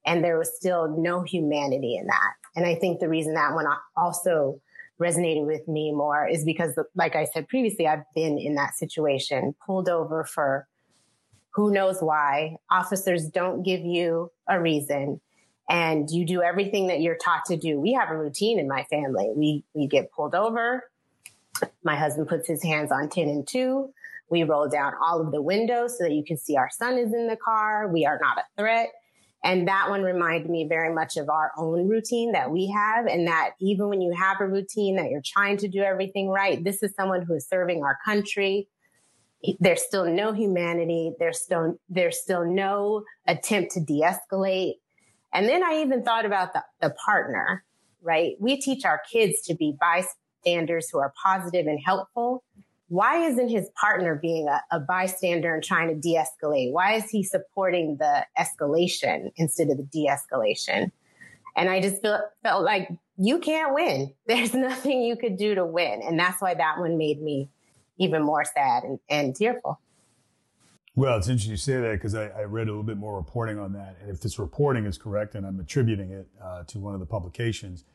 And 0.05 0.23
there 0.23 0.37
was 0.39 0.51
still 0.55 0.95
no 0.97 1.21
humanity 1.21 1.95
in 1.95 2.07
that. 2.07 2.33
And 2.55 2.65
I 2.65 2.75
think 2.75 2.99
the 2.99 3.09
reason 3.09 3.35
that 3.35 3.53
one 3.53 3.67
also 3.95 4.59
resonated 4.99 5.45
with 5.45 5.67
me 5.67 5.91
more 5.91 6.27
is 6.27 6.43
because, 6.43 6.77
like 6.95 7.15
I 7.15 7.25
said 7.25 7.47
previously, 7.47 7.87
I've 7.87 8.03
been 8.15 8.37
in 8.37 8.55
that 8.55 8.75
situation, 8.75 9.53
pulled 9.65 9.87
over 9.87 10.23
for 10.23 10.67
who 11.53 11.71
knows 11.71 11.99
why. 11.99 12.55
Officers 12.71 13.27
don't 13.27 13.63
give 13.63 13.81
you 13.81 14.31
a 14.47 14.59
reason 14.59 15.21
and 15.69 16.09
you 16.09 16.25
do 16.25 16.41
everything 16.41 16.87
that 16.87 16.99
you're 16.99 17.17
taught 17.17 17.45
to 17.45 17.55
do. 17.55 17.79
We 17.79 17.93
have 17.93 18.09
a 18.09 18.17
routine 18.17 18.59
in 18.59 18.67
my 18.67 18.83
family. 18.89 19.29
We 19.35 19.63
we 19.73 19.87
get 19.87 20.11
pulled 20.11 20.35
over, 20.35 20.83
My 21.83 21.95
husband 21.95 22.27
puts 22.27 22.47
his 22.47 22.63
hands 22.63 22.91
on 22.91 23.09
10 23.09 23.27
and 23.29 23.47
2. 23.47 23.89
We 24.29 24.43
roll 24.43 24.69
down 24.69 24.93
all 25.03 25.21
of 25.21 25.31
the 25.31 25.41
windows 25.41 25.97
so 25.97 26.05
that 26.05 26.13
you 26.13 26.23
can 26.23 26.37
see 26.37 26.57
our 26.57 26.69
son 26.71 26.97
is 26.97 27.13
in 27.13 27.27
the 27.27 27.37
car. 27.37 27.87
We 27.87 28.05
are 28.05 28.19
not 28.21 28.37
a 28.37 28.43
threat. 28.57 28.89
And 29.43 29.67
that 29.67 29.89
one 29.89 30.03
reminded 30.03 30.49
me 30.49 30.67
very 30.67 30.93
much 30.93 31.17
of 31.17 31.29
our 31.29 31.51
own 31.57 31.87
routine 31.87 32.33
that 32.33 32.51
we 32.51 32.67
have. 32.67 33.05
And 33.07 33.27
that 33.27 33.51
even 33.61 33.87
when 33.87 34.01
you 34.01 34.13
have 34.13 34.41
a 34.41 34.47
routine 34.47 34.97
that 34.97 35.09
you're 35.09 35.21
trying 35.25 35.57
to 35.57 35.67
do 35.67 35.81
everything 35.81 36.29
right, 36.29 36.63
this 36.63 36.83
is 36.83 36.93
someone 36.95 37.21
who 37.21 37.35
is 37.35 37.47
serving 37.47 37.83
our 37.83 37.97
country. 38.03 38.67
There's 39.59 39.81
still 39.81 40.05
no 40.05 40.33
humanity. 40.33 41.13
There's 41.19 41.41
still, 41.41 41.79
there's 41.87 42.21
still 42.21 42.45
no 42.45 43.03
attempt 43.27 43.71
to 43.71 43.79
de-escalate. 43.79 44.73
And 45.33 45.47
then 45.47 45.63
I 45.63 45.81
even 45.81 46.03
thought 46.03 46.25
about 46.25 46.53
the, 46.53 46.63
the 46.81 46.89
partner, 47.05 47.63
right? 48.01 48.35
We 48.39 48.59
teach 48.59 48.85
our 48.85 49.01
kids 49.11 49.41
to 49.43 49.55
be 49.55 49.75
bystanders 49.79 50.89
who 50.89 50.99
are 50.99 51.13
positive 51.23 51.67
and 51.67 51.79
helpful 51.83 52.43
why 52.89 53.23
isn't 53.27 53.49
his 53.49 53.69
partner 53.79 54.15
being 54.15 54.47
a, 54.47 54.61
a 54.71 54.79
bystander 54.79 55.53
and 55.53 55.63
trying 55.63 55.89
to 55.89 55.95
de-escalate? 55.95 56.71
Why 56.71 56.95
is 56.95 57.09
he 57.09 57.23
supporting 57.23 57.97
the 57.97 58.25
escalation 58.37 59.31
instead 59.35 59.69
of 59.69 59.77
the 59.77 59.83
de-escalation? 59.83 60.91
And 61.55 61.69
I 61.69 61.81
just 61.81 62.01
felt, 62.01 62.21
felt 62.41 62.63
like 62.63 62.89
you 63.17 63.39
can't 63.39 63.75
win. 63.75 64.13
There's 64.25 64.55
nothing 64.55 65.03
you 65.03 65.15
could 65.15 65.37
do 65.37 65.55
to 65.55 65.65
win. 65.65 66.01
And 66.03 66.19
that's 66.19 66.41
why 66.41 66.55
that 66.55 66.79
one 66.79 66.97
made 66.97 67.21
me 67.21 67.49
even 67.99 68.23
more 68.23 68.43
sad 68.43 68.83
and, 68.83 68.99
and 69.07 69.35
tearful. 69.35 69.79
Well, 70.99 71.17
it's 71.17 71.29
interesting 71.29 71.51
you 71.51 71.57
say 71.57 71.79
that 71.79 71.93
because 71.93 72.13
I, 72.13 72.25
I, 72.27 72.41
read 72.41 72.67
a 72.67 72.71
little 72.71 72.83
bit 72.83 72.97
more 72.97 73.15
reporting 73.15 73.57
on 73.57 73.71
that. 73.71 73.95
And 74.01 74.11
if 74.11 74.19
this 74.19 74.37
reporting 74.37 74.85
is 74.85 74.97
correct, 74.97 75.33
and 75.33 75.47
I'm 75.47 75.57
attributing 75.57 76.11
it 76.11 76.27
uh, 76.43 76.63
to 76.65 76.77
one 76.77 76.93
of 76.93 76.99
the 76.99 77.05
publications, 77.05 77.85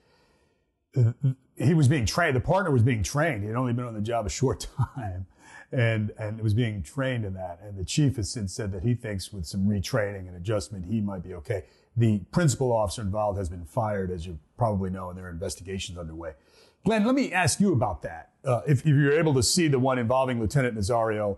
he 1.55 1.75
was 1.75 1.87
being 1.87 2.07
trained. 2.07 2.35
The 2.35 2.41
partner 2.41 2.71
was 2.71 2.83
being 2.83 3.03
trained. 3.03 3.43
He 3.43 3.49
had 3.49 3.57
only 3.57 3.75
been 3.75 3.85
on 3.85 3.93
the 3.93 4.01
job 4.01 4.25
a 4.25 4.31
short 4.31 4.67
time, 4.97 5.27
and 5.71 6.13
and 6.19 6.41
was 6.41 6.55
being 6.55 6.83
trained 6.83 7.27
in 7.27 7.35
that. 7.35 7.61
And 7.63 7.77
the 7.77 7.85
chief 7.85 8.17
has 8.17 8.31
since 8.31 8.55
said 8.55 8.73
that 8.73 8.83
he 8.83 8.95
thinks 8.95 9.31
with 9.35 9.45
some 9.45 9.67
retraining 9.67 10.27
and 10.27 10.35
adjustment, 10.35 10.87
he 10.87 11.03
might 11.03 11.23
be 11.23 11.35
okay. 11.35 11.65
The 11.99 12.21
principal 12.33 12.73
officer 12.73 13.03
involved 13.03 13.37
has 13.37 13.51
been 13.51 13.67
fired, 13.67 14.11
as 14.13 14.27
you 14.27 14.39
probably 14.57 14.89
know, 14.89 15.11
and 15.11 15.19
there 15.19 15.27
are 15.27 15.31
investigations 15.31 15.99
underway. 15.99 16.33
Glenn, 16.87 17.05
let 17.05 17.15
me 17.15 17.35
ask 17.35 17.61
you 17.61 17.75
about 17.75 18.01
that. 18.01 18.31
Uh, 18.47 18.63
if, 18.67 18.81
if 18.81 18.87
you're 18.87 19.19
able 19.19 19.35
to 19.35 19.43
see 19.43 19.69
the 19.69 19.79
one 19.79 19.99
involving 19.99 20.41
Lieutenant 20.41 20.75
Nazario 20.75 21.37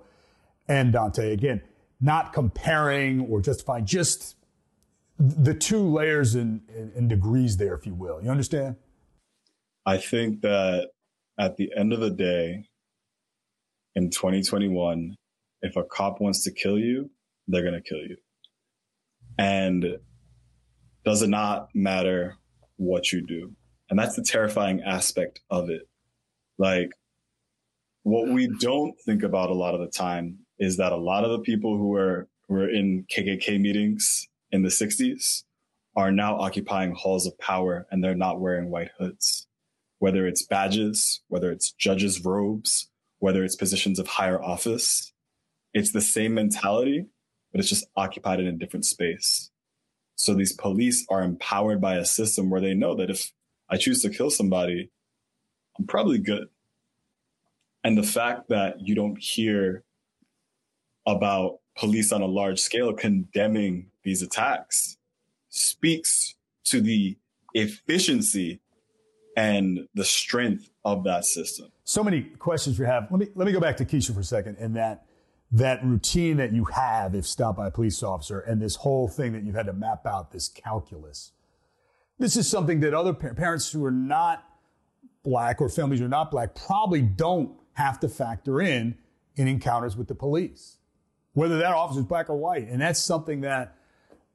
and 0.68 0.92
Daunte. 0.92 1.32
again, 1.32 1.62
not 2.00 2.32
comparing 2.32 3.20
or 3.20 3.40
justifying, 3.40 3.86
just 3.86 4.36
the 5.18 5.54
two 5.54 5.80
layers 5.80 6.34
and, 6.34 6.60
degrees 7.08 7.56
there, 7.56 7.74
if 7.74 7.86
you 7.86 7.94
will. 7.94 8.22
You 8.22 8.30
understand? 8.30 8.76
I 9.86 9.98
think 9.98 10.42
that 10.42 10.90
at 11.38 11.56
the 11.56 11.70
end 11.74 11.92
of 11.92 12.00
the 12.00 12.10
day, 12.10 12.64
in 13.94 14.10
2021, 14.10 15.16
if 15.62 15.76
a 15.76 15.84
cop 15.84 16.20
wants 16.20 16.44
to 16.44 16.50
kill 16.50 16.78
you, 16.78 17.10
they're 17.48 17.62
going 17.62 17.74
to 17.74 17.80
kill 17.80 17.98
you. 17.98 18.16
And 19.38 19.98
does 21.04 21.22
it 21.22 21.30
not 21.30 21.68
matter 21.74 22.36
what 22.76 23.10
you 23.12 23.26
do? 23.26 23.52
And 23.88 23.98
that's 23.98 24.16
the 24.16 24.22
terrifying 24.22 24.82
aspect 24.82 25.40
of 25.48 25.70
it. 25.70 25.88
Like, 26.58 26.90
what 28.02 28.28
we 28.28 28.48
don't 28.60 28.94
think 29.04 29.22
about 29.22 29.50
a 29.50 29.54
lot 29.54 29.74
of 29.74 29.80
the 29.80 29.88
time 29.88 30.38
is 30.58 30.76
that 30.76 30.92
a 30.92 30.96
lot 30.96 31.24
of 31.24 31.30
the 31.30 31.40
people 31.40 31.76
who 31.76 31.88
were, 31.88 32.28
were 32.48 32.68
in 32.68 33.04
KKK 33.04 33.60
meetings 33.60 34.28
in 34.50 34.62
the 34.62 34.68
60s 34.68 35.44
are 35.94 36.12
now 36.12 36.38
occupying 36.38 36.92
halls 36.94 37.26
of 37.26 37.38
power 37.38 37.86
and 37.90 38.02
they're 38.02 38.14
not 38.14 38.40
wearing 38.40 38.70
white 38.70 38.90
hoods 38.98 39.46
whether 39.98 40.26
it's 40.26 40.42
badges, 40.42 41.20
whether 41.28 41.50
it's 41.50 41.72
judges' 41.72 42.24
robes, 42.24 42.88
whether 43.18 43.44
it's 43.44 43.56
positions 43.56 43.98
of 43.98 44.06
higher 44.06 44.42
office. 44.42 45.12
It's 45.72 45.92
the 45.92 46.00
same 46.00 46.34
mentality, 46.34 47.06
but 47.52 47.60
it's 47.60 47.68
just 47.68 47.86
occupied 47.96 48.40
in 48.40 48.46
a 48.46 48.52
different 48.52 48.84
space. 48.84 49.50
So 50.14 50.34
these 50.34 50.52
police 50.52 51.06
are 51.10 51.22
empowered 51.22 51.80
by 51.80 51.96
a 51.96 52.04
system 52.04 52.50
where 52.50 52.60
they 52.60 52.74
know 52.74 52.94
that 52.96 53.10
if 53.10 53.32
I 53.68 53.76
choose 53.76 54.02
to 54.02 54.10
kill 54.10 54.30
somebody, 54.30 54.90
I'm 55.78 55.86
probably 55.86 56.18
good. 56.18 56.48
And 57.84 57.96
the 57.96 58.02
fact 58.02 58.48
that 58.48 58.80
you 58.80 58.94
don't 58.94 59.18
hear 59.18 59.84
about 61.06 61.60
police 61.76 62.12
on 62.12 62.22
a 62.22 62.26
large 62.26 62.60
scale 62.60 62.92
condemning 62.92 63.86
these 64.02 64.22
attacks 64.22 64.96
speaks 65.48 66.34
to 66.64 66.80
the 66.80 67.16
efficiency 67.54 68.60
and 69.36 69.86
the 69.94 70.04
strength 70.04 70.70
of 70.84 71.04
that 71.04 71.24
system. 71.24 71.68
So 71.84 72.02
many 72.02 72.22
questions 72.22 72.78
we 72.78 72.86
have. 72.86 73.08
Let 73.10 73.20
me 73.20 73.28
let 73.34 73.46
me 73.46 73.52
go 73.52 73.60
back 73.60 73.76
to 73.78 73.84
Keisha 73.84 74.14
for 74.14 74.20
a 74.20 74.24
second 74.24 74.56
and 74.58 74.74
that 74.76 75.04
that 75.52 75.84
routine 75.84 76.38
that 76.38 76.52
you 76.52 76.64
have 76.64 77.14
if 77.14 77.26
stopped 77.26 77.58
by 77.58 77.68
a 77.68 77.70
police 77.70 78.02
officer 78.02 78.40
and 78.40 78.60
this 78.60 78.76
whole 78.76 79.08
thing 79.08 79.32
that 79.32 79.44
you've 79.44 79.54
had 79.54 79.66
to 79.66 79.72
map 79.72 80.06
out 80.06 80.32
this 80.32 80.48
calculus. 80.48 81.32
This 82.18 82.36
is 82.36 82.48
something 82.48 82.80
that 82.80 82.94
other 82.94 83.12
parents 83.12 83.70
who 83.70 83.84
are 83.84 83.90
not 83.90 84.44
black 85.22 85.60
or 85.60 85.68
families 85.68 86.00
who 86.00 86.06
are 86.06 86.08
not 86.08 86.30
black 86.30 86.54
probably 86.54 87.02
don't 87.02 87.52
have 87.74 88.00
to 88.00 88.08
factor 88.08 88.60
in 88.60 88.96
in 89.36 89.48
encounters 89.48 89.96
with 89.96 90.08
the 90.08 90.14
police, 90.14 90.75
whether 91.36 91.58
that 91.58 91.72
officer 91.72 92.00
is 92.00 92.06
black 92.06 92.28
or 92.28 92.36
white. 92.36 92.68
And 92.68 92.80
that's 92.80 93.00
something 93.00 93.42
that, 93.42 93.76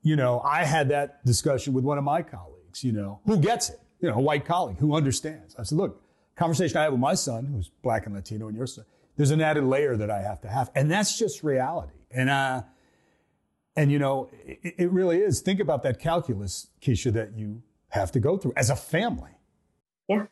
you 0.02 0.16
know, 0.16 0.40
I 0.40 0.64
had 0.64 0.90
that 0.90 1.26
discussion 1.26 1.74
with 1.74 1.84
one 1.84 1.98
of 1.98 2.04
my 2.04 2.22
colleagues, 2.22 2.84
you 2.84 2.92
know, 2.92 3.20
who 3.26 3.38
gets 3.38 3.70
it 3.70 3.82
you 4.02 4.10
know, 4.10 4.16
a 4.16 4.22
white 4.22 4.46
colleague 4.46 4.78
who 4.80 4.96
understands. 4.96 5.56
I 5.58 5.64
said, 5.64 5.78
look, 5.78 6.02
conversation 6.36 6.78
I 6.78 6.84
have 6.84 6.92
with 6.92 7.00
my 7.00 7.14
son, 7.14 7.46
who's 7.46 7.70
black 7.84 8.06
and 8.08 8.16
Latino, 8.16 8.48
and 8.48 8.58
your 8.58 8.68
son, 8.68 8.86
there's 9.16 9.32
an 9.32 9.42
added 9.42 9.64
layer 9.64 9.96
that 9.96 10.10
I 10.10 10.22
have 10.22 10.42
to 10.42 10.48
have. 10.50 10.72
And 10.76 10.90
that's 10.90 11.18
just 11.18 11.44
reality. 11.44 11.94
And, 12.10 12.30
uh, 12.30 12.64
and 13.76 13.92
you 13.92 14.00
know, 14.00 14.30
it, 14.44 14.76
it 14.78 14.92
really 14.92 15.20
is. 15.20 15.42
Think 15.42 15.60
about 15.60 15.84
that 15.84 16.00
calculus, 16.00 16.68
Keisha, 16.82 17.14
that 17.14 17.38
you 17.38 17.62
have 17.90 18.12
to 18.14 18.20
go 18.20 18.38
through 18.38 18.54
as 18.58 18.70
a 18.70 18.76
family. 18.76 19.32
Yeah. 20.08 20.26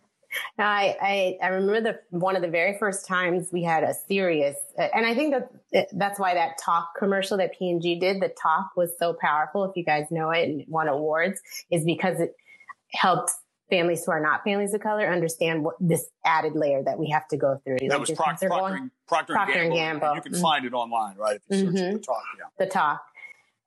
I, 0.58 0.96
I, 1.02 1.38
I 1.42 1.48
remember 1.50 1.82
the 1.82 2.18
one 2.18 2.36
of 2.36 2.42
the 2.42 2.50
very 2.50 2.78
first 2.78 3.08
times 3.08 3.50
we 3.52 3.64
had 3.64 3.84
a 3.84 3.94
serious, 4.08 4.56
and 4.78 5.06
I 5.06 5.16
think 5.16 5.34
that 5.72 5.88
that's 5.94 6.20
why 6.20 6.34
that 6.34 6.58
talk 6.64 6.90
commercial 6.98 7.38
that 7.38 7.58
P&G 7.58 8.00
did, 8.00 8.22
the 8.22 8.30
talk 8.30 8.72
was 8.76 8.92
so 9.00 9.16
powerful. 9.20 9.64
If 9.66 9.76
you 9.76 9.84
guys 9.84 10.06
know 10.12 10.30
it 10.32 10.50
and 10.50 10.66
won 10.68 10.88
awards, 10.88 11.42
is 11.72 11.84
because 11.84 12.20
it 12.20 12.36
helped 12.92 13.32
families 13.70 14.04
who 14.06 14.12
are 14.12 14.20
not 14.20 14.44
families 14.44 14.74
of 14.74 14.82
color 14.82 15.08
understand 15.08 15.64
what 15.64 15.76
this 15.80 16.10
added 16.26 16.54
layer 16.56 16.84
that 16.84 16.98
we 16.98 17.10
have 17.10 17.28
to 17.30 17.38
go 17.38 17.62
through. 17.64 17.78
That 17.82 17.90
like 17.90 18.00
was 18.00 18.12
Procter, 18.12 18.48
Procter, 18.48 18.92
Procter, 19.08 19.34
Procter, 19.34 19.60
and 19.60 19.74
Gamble. 19.74 20.08
And 20.08 20.16
you 20.16 20.22
can 20.22 20.32
mm-hmm. 20.34 20.42
find 20.42 20.66
it 20.66 20.74
online, 20.74 21.16
right? 21.18 21.40
If 21.50 21.58
you 21.58 21.66
search 21.66 21.76
mm-hmm. 21.76 21.94
the 21.94 22.00
talk, 22.00 22.24
yeah. 22.38 22.66
The 22.66 22.72
talk. 22.72 23.02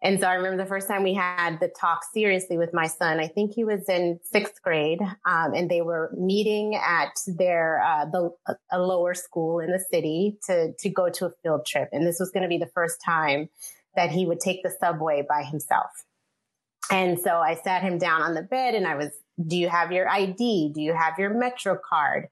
And 0.03 0.19
so 0.19 0.27
I 0.27 0.35
remember 0.35 0.57
the 0.57 0.69
first 0.69 0.89
time 0.89 1.05
we 1.05 1.15
had 1.15 1.61
the 1.61 1.69
talk 1.69 2.01
seriously 2.13 2.59
with 2.59 2.75
my 2.75 2.89
son. 2.89 3.21
I 3.21 3.29
think 3.29 3.55
he 3.55 3.63
was 3.63 3.89
in 3.89 4.19
sixth 4.25 4.61
grade, 4.61 5.01
um, 5.01 5.55
and 5.55 5.71
they 5.71 5.81
were 5.81 6.13
meeting 6.17 6.75
at 6.75 7.13
their 7.27 7.81
uh, 7.81 8.07
the 8.07 8.31
a 8.73 8.81
lower 8.81 9.15
school 9.15 9.61
in 9.61 9.71
the 9.71 9.79
city 9.79 10.39
to 10.47 10.73
to 10.77 10.89
go 10.89 11.09
to 11.09 11.27
a 11.27 11.31
field 11.43 11.65
trip. 11.67 11.89
And 11.93 12.05
this 12.05 12.19
was 12.19 12.31
going 12.31 12.43
to 12.43 12.49
be 12.49 12.59
the 12.59 12.71
first 12.75 13.01
time 13.05 13.49
that 13.95 14.11
he 14.11 14.27
would 14.27 14.41
take 14.41 14.65
the 14.65 14.75
subway 14.81 15.25
by 15.29 15.45
himself. 15.45 15.91
And 16.91 17.21
so 17.21 17.37
I 17.37 17.55
sat 17.55 17.83
him 17.83 17.99
down 17.99 18.23
on 18.23 18.35
the 18.35 18.43
bed, 18.43 18.75
and 18.75 18.89
I 18.89 18.97
was 18.97 19.13
do 19.47 19.57
you 19.57 19.69
have 19.69 19.93
your 19.93 20.09
ID? 20.09 20.73
Do 20.75 20.81
you 20.81 20.95
have 20.95 21.17
your 21.17 21.31
Metro 21.31 21.79
card? 21.89 22.27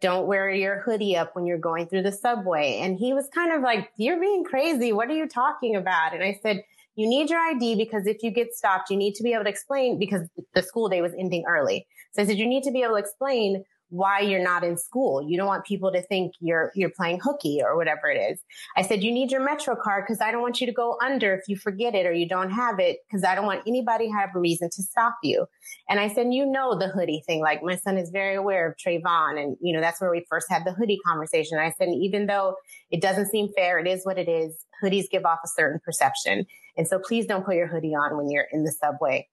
Don't 0.00 0.26
wear 0.26 0.48
your 0.48 0.80
hoodie 0.80 1.18
up 1.18 1.36
when 1.36 1.44
you're 1.44 1.58
going 1.58 1.86
through 1.86 2.02
the 2.02 2.12
subway. 2.12 2.78
And 2.80 2.98
he 2.98 3.12
was 3.12 3.28
kind 3.34 3.52
of 3.52 3.60
like, 3.60 3.90
You're 3.98 4.18
being 4.18 4.42
crazy. 4.42 4.94
What 4.94 5.10
are 5.10 5.14
you 5.14 5.28
talking 5.28 5.76
about? 5.76 6.14
And 6.14 6.22
I 6.22 6.40
said, 6.42 6.64
You 7.00 7.08
need 7.08 7.30
your 7.30 7.40
ID 7.40 7.76
because 7.76 8.06
if 8.06 8.22
you 8.22 8.30
get 8.30 8.52
stopped, 8.52 8.90
you 8.90 8.96
need 8.96 9.14
to 9.14 9.22
be 9.22 9.32
able 9.32 9.44
to 9.44 9.48
explain 9.48 9.98
because 9.98 10.28
the 10.54 10.62
school 10.62 10.90
day 10.90 11.00
was 11.00 11.14
ending 11.18 11.44
early. 11.48 11.86
So 12.12 12.20
I 12.20 12.26
said, 12.26 12.36
You 12.36 12.46
need 12.46 12.62
to 12.64 12.70
be 12.70 12.82
able 12.82 12.96
to 12.96 13.00
explain 13.00 13.64
why 13.90 14.20
you're 14.20 14.42
not 14.42 14.64
in 14.64 14.76
school. 14.76 15.22
You 15.28 15.36
don't 15.36 15.46
want 15.46 15.64
people 15.64 15.92
to 15.92 16.00
think 16.02 16.32
you're 16.40 16.72
you're 16.74 16.90
playing 16.90 17.20
hooky 17.20 17.60
or 17.62 17.76
whatever 17.76 18.08
it 18.08 18.16
is. 18.16 18.40
I 18.76 18.82
said 18.82 19.02
you 19.02 19.12
need 19.12 19.30
your 19.30 19.44
Metro 19.44 19.76
card 19.76 20.04
because 20.06 20.20
I 20.20 20.30
don't 20.30 20.42
want 20.42 20.60
you 20.60 20.66
to 20.66 20.72
go 20.72 20.96
under 21.04 21.34
if 21.34 21.48
you 21.48 21.56
forget 21.56 21.94
it 21.94 22.06
or 22.06 22.12
you 22.12 22.28
don't 22.28 22.50
have 22.50 22.78
it 22.78 22.98
because 23.06 23.24
I 23.24 23.34
don't 23.34 23.46
want 23.46 23.62
anybody 23.66 24.06
to 24.06 24.12
have 24.12 24.30
a 24.34 24.38
reason 24.38 24.70
to 24.70 24.82
stop 24.82 25.16
you. 25.22 25.46
And 25.88 26.00
I 26.00 26.08
said, 26.08 26.32
you 26.32 26.46
know 26.46 26.78
the 26.78 26.88
hoodie 26.88 27.22
thing. 27.26 27.40
Like 27.40 27.62
my 27.62 27.76
son 27.76 27.98
is 27.98 28.10
very 28.10 28.36
aware 28.36 28.68
of 28.68 28.76
Trayvon, 28.76 29.42
and 29.42 29.56
you 29.60 29.74
know 29.74 29.80
that's 29.80 30.00
where 30.00 30.10
we 30.10 30.24
first 30.30 30.46
had 30.48 30.64
the 30.64 30.72
hoodie 30.72 31.00
conversation. 31.06 31.58
I 31.58 31.72
said, 31.76 31.88
even 31.88 32.26
though 32.26 32.54
it 32.90 33.02
doesn't 33.02 33.26
seem 33.26 33.48
fair, 33.56 33.78
it 33.78 33.86
is 33.86 34.04
what 34.04 34.18
it 34.18 34.28
is. 34.28 34.64
Hoodies 34.82 35.10
give 35.10 35.24
off 35.24 35.40
a 35.44 35.48
certain 35.48 35.80
perception, 35.84 36.46
and 36.76 36.86
so 36.86 36.98
please 36.98 37.26
don't 37.26 37.44
put 37.44 37.56
your 37.56 37.66
hoodie 37.66 37.94
on 37.94 38.16
when 38.16 38.30
you're 38.30 38.46
in 38.52 38.64
the 38.64 38.72
subway. 38.72 39.28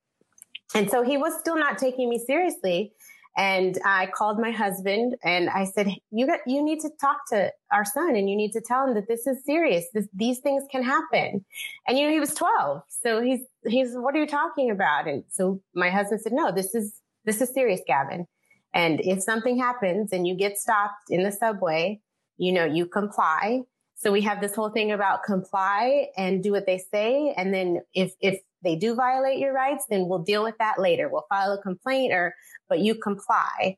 And 0.76 0.90
so 0.90 1.04
he 1.04 1.18
was 1.18 1.38
still 1.40 1.58
not 1.58 1.78
taking 1.78 2.10
me 2.10 2.20
seriously. 2.20 2.92
And 3.38 3.78
I 3.86 4.08
called 4.08 4.40
my 4.40 4.50
husband 4.50 5.16
and 5.24 5.48
I 5.52 5.66
said, 5.66 5.94
you 6.10 6.26
got, 6.26 6.40
you 6.48 6.64
need 6.64 6.80
to 6.80 6.90
talk 7.00 7.18
to 7.30 7.54
our 7.72 7.86
son 7.86 8.16
and 8.16 8.28
you 8.28 8.36
need 8.36 8.52
to 8.54 8.62
tell 8.62 8.88
him 8.88 8.96
that 8.96 9.08
this 9.08 9.28
is 9.28 9.46
serious. 9.46 9.86
This, 9.94 10.08
these 10.12 10.40
things 10.40 10.64
can 10.72 10.82
happen. 10.82 11.46
And 11.88 12.00
you 12.00 12.08
know, 12.08 12.14
he 12.14 12.20
was 12.20 12.34
12. 12.34 12.82
So 12.90 13.22
he's, 13.22 13.42
he's, 13.68 13.94
what 13.94 14.16
are 14.16 14.20
you 14.20 14.26
talking 14.26 14.72
about? 14.72 15.08
And 15.08 15.24
so 15.30 15.62
my 15.76 15.92
husband 15.92 16.22
said, 16.22 16.34
no, 16.34 16.52
this 16.52 16.74
is, 16.74 17.00
this 17.26 17.40
is 17.40 17.54
serious, 17.54 17.80
Gavin. 17.86 18.26
And 18.74 19.00
if 19.02 19.22
something 19.22 19.60
happens 19.60 20.12
and 20.12 20.28
you 20.28 20.34
get 20.34 20.58
stopped 20.58 21.12
in 21.12 21.22
the 21.22 21.32
subway, 21.32 22.02
you 22.38 22.52
know, 22.52 22.66
you 22.66 22.88
comply. 22.88 23.62
So 23.94 24.12
we 24.12 24.22
have 24.22 24.42
this 24.42 24.56
whole 24.56 24.70
thing 24.70 24.92
about 24.92 25.24
comply 25.24 26.08
and 26.18 26.44
do 26.44 26.52
what 26.52 26.66
they 26.66 26.80
say. 26.80 27.36
And 27.38 27.54
then 27.54 27.82
if, 27.94 28.14
if 28.20 28.40
they 28.68 28.76
do 28.76 28.96
violate 28.96 29.40
your 29.40 29.54
rights, 29.54 29.86
then 29.90 30.08
we'll 30.08 30.20
deal 30.20 30.44
with 30.44 30.58
that 30.60 30.78
later. 30.78 31.08
We'll 31.08 31.26
file 31.30 31.54
a 31.54 31.62
complaint 31.62 32.12
or, 32.12 32.36
but 32.68 32.80
you 32.80 32.96
comply. 32.96 33.78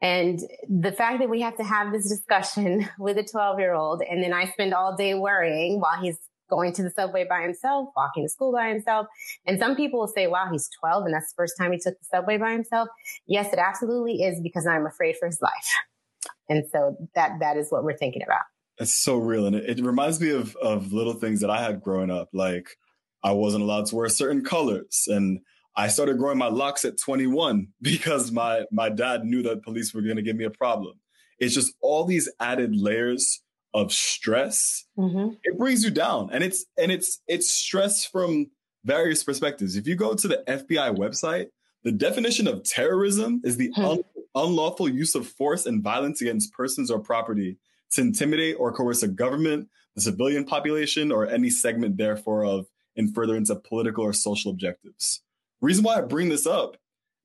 And 0.00 0.40
the 0.68 0.90
fact 0.90 1.20
that 1.20 1.28
we 1.28 1.42
have 1.42 1.56
to 1.58 1.64
have 1.64 1.92
this 1.92 2.08
discussion 2.08 2.88
with 2.98 3.18
a 3.18 3.22
12 3.22 3.60
year 3.60 3.74
old 3.74 4.02
and 4.02 4.22
then 4.22 4.32
I 4.32 4.46
spend 4.46 4.72
all 4.72 4.96
day 4.96 5.14
worrying 5.14 5.80
while 5.80 6.00
he's 6.00 6.18
going 6.48 6.72
to 6.74 6.82
the 6.82 6.90
subway 6.90 7.24
by 7.28 7.42
himself, 7.42 7.90
walking 7.96 8.24
to 8.24 8.28
school 8.28 8.52
by 8.52 8.68
himself. 8.68 9.06
And 9.46 9.58
some 9.58 9.76
people 9.76 10.00
will 10.00 10.08
say, 10.08 10.26
wow, 10.26 10.48
he's 10.50 10.68
12 10.80 11.04
and 11.04 11.14
that's 11.14 11.32
the 11.32 11.36
first 11.36 11.54
time 11.58 11.72
he 11.72 11.78
took 11.78 11.98
the 11.98 12.06
subway 12.10 12.38
by 12.38 12.52
himself. 12.52 12.88
Yes, 13.26 13.52
it 13.52 13.58
absolutely 13.58 14.22
is 14.22 14.40
because 14.40 14.66
I'm 14.66 14.86
afraid 14.86 15.16
for 15.18 15.26
his 15.26 15.40
life. 15.42 16.32
And 16.48 16.64
so 16.72 16.96
that, 17.14 17.38
that 17.40 17.56
is 17.56 17.70
what 17.70 17.84
we're 17.84 17.96
thinking 17.96 18.22
about. 18.22 18.42
It's 18.78 18.92
so 18.92 19.16
real. 19.16 19.46
And 19.46 19.54
it, 19.54 19.78
it 19.78 19.84
reminds 19.84 20.20
me 20.20 20.30
of, 20.30 20.56
of 20.56 20.92
little 20.92 21.14
things 21.14 21.40
that 21.40 21.50
I 21.50 21.62
had 21.62 21.80
growing 21.80 22.10
up. 22.10 22.28
Like 22.32 22.76
I 23.22 23.32
wasn't 23.32 23.62
allowed 23.62 23.86
to 23.86 23.96
wear 23.96 24.08
certain 24.08 24.44
colors 24.44 25.06
and 25.08 25.40
I 25.74 25.88
started 25.88 26.18
growing 26.18 26.38
my 26.38 26.48
locks 26.48 26.84
at 26.84 26.98
21 26.98 27.68
because 27.82 28.30
my, 28.30 28.64
my 28.70 28.88
dad 28.88 29.24
knew 29.24 29.42
that 29.42 29.62
police 29.62 29.94
were 29.94 30.02
going 30.02 30.16
to 30.16 30.22
give 30.22 30.36
me 30.36 30.44
a 30.44 30.50
problem. 30.50 30.94
It's 31.38 31.54
just 31.54 31.74
all 31.80 32.04
these 32.04 32.30
added 32.40 32.76
layers 32.76 33.42
of 33.74 33.92
stress, 33.92 34.84
mm-hmm. 34.98 35.34
it 35.42 35.58
brings 35.58 35.82
you 35.82 35.90
down. 35.90 36.28
And 36.30 36.44
it's 36.44 36.64
and 36.76 36.92
it's 36.92 37.20
it's 37.26 37.50
stress 37.50 38.04
from 38.04 38.50
various 38.84 39.24
perspectives. 39.24 39.76
If 39.76 39.86
you 39.86 39.96
go 39.96 40.14
to 40.14 40.28
the 40.28 40.44
FBI 40.46 40.96
website, 40.96 41.46
the 41.84 41.92
definition 41.92 42.46
of 42.46 42.64
terrorism 42.64 43.40
is 43.44 43.56
the 43.56 43.72
hmm. 43.74 43.84
un- 43.84 44.04
unlawful 44.34 44.88
use 44.88 45.14
of 45.14 45.26
force 45.26 45.66
and 45.66 45.82
violence 45.82 46.20
against 46.20 46.52
persons 46.52 46.90
or 46.90 47.00
property 47.00 47.58
to 47.92 48.00
intimidate 48.00 48.56
or 48.58 48.72
coerce 48.72 49.02
a 49.02 49.08
government, 49.08 49.68
the 49.94 50.00
civilian 50.00 50.44
population, 50.44 51.10
or 51.10 51.26
any 51.26 51.50
segment 51.50 51.96
therefore 51.96 52.44
of 52.44 52.66
in 52.96 53.12
furtherance 53.12 53.50
of 53.50 53.64
political 53.64 54.04
or 54.04 54.12
social 54.12 54.50
objectives. 54.50 55.22
Reason 55.60 55.84
why 55.84 55.98
I 55.98 56.00
bring 56.02 56.28
this 56.28 56.46
up 56.46 56.76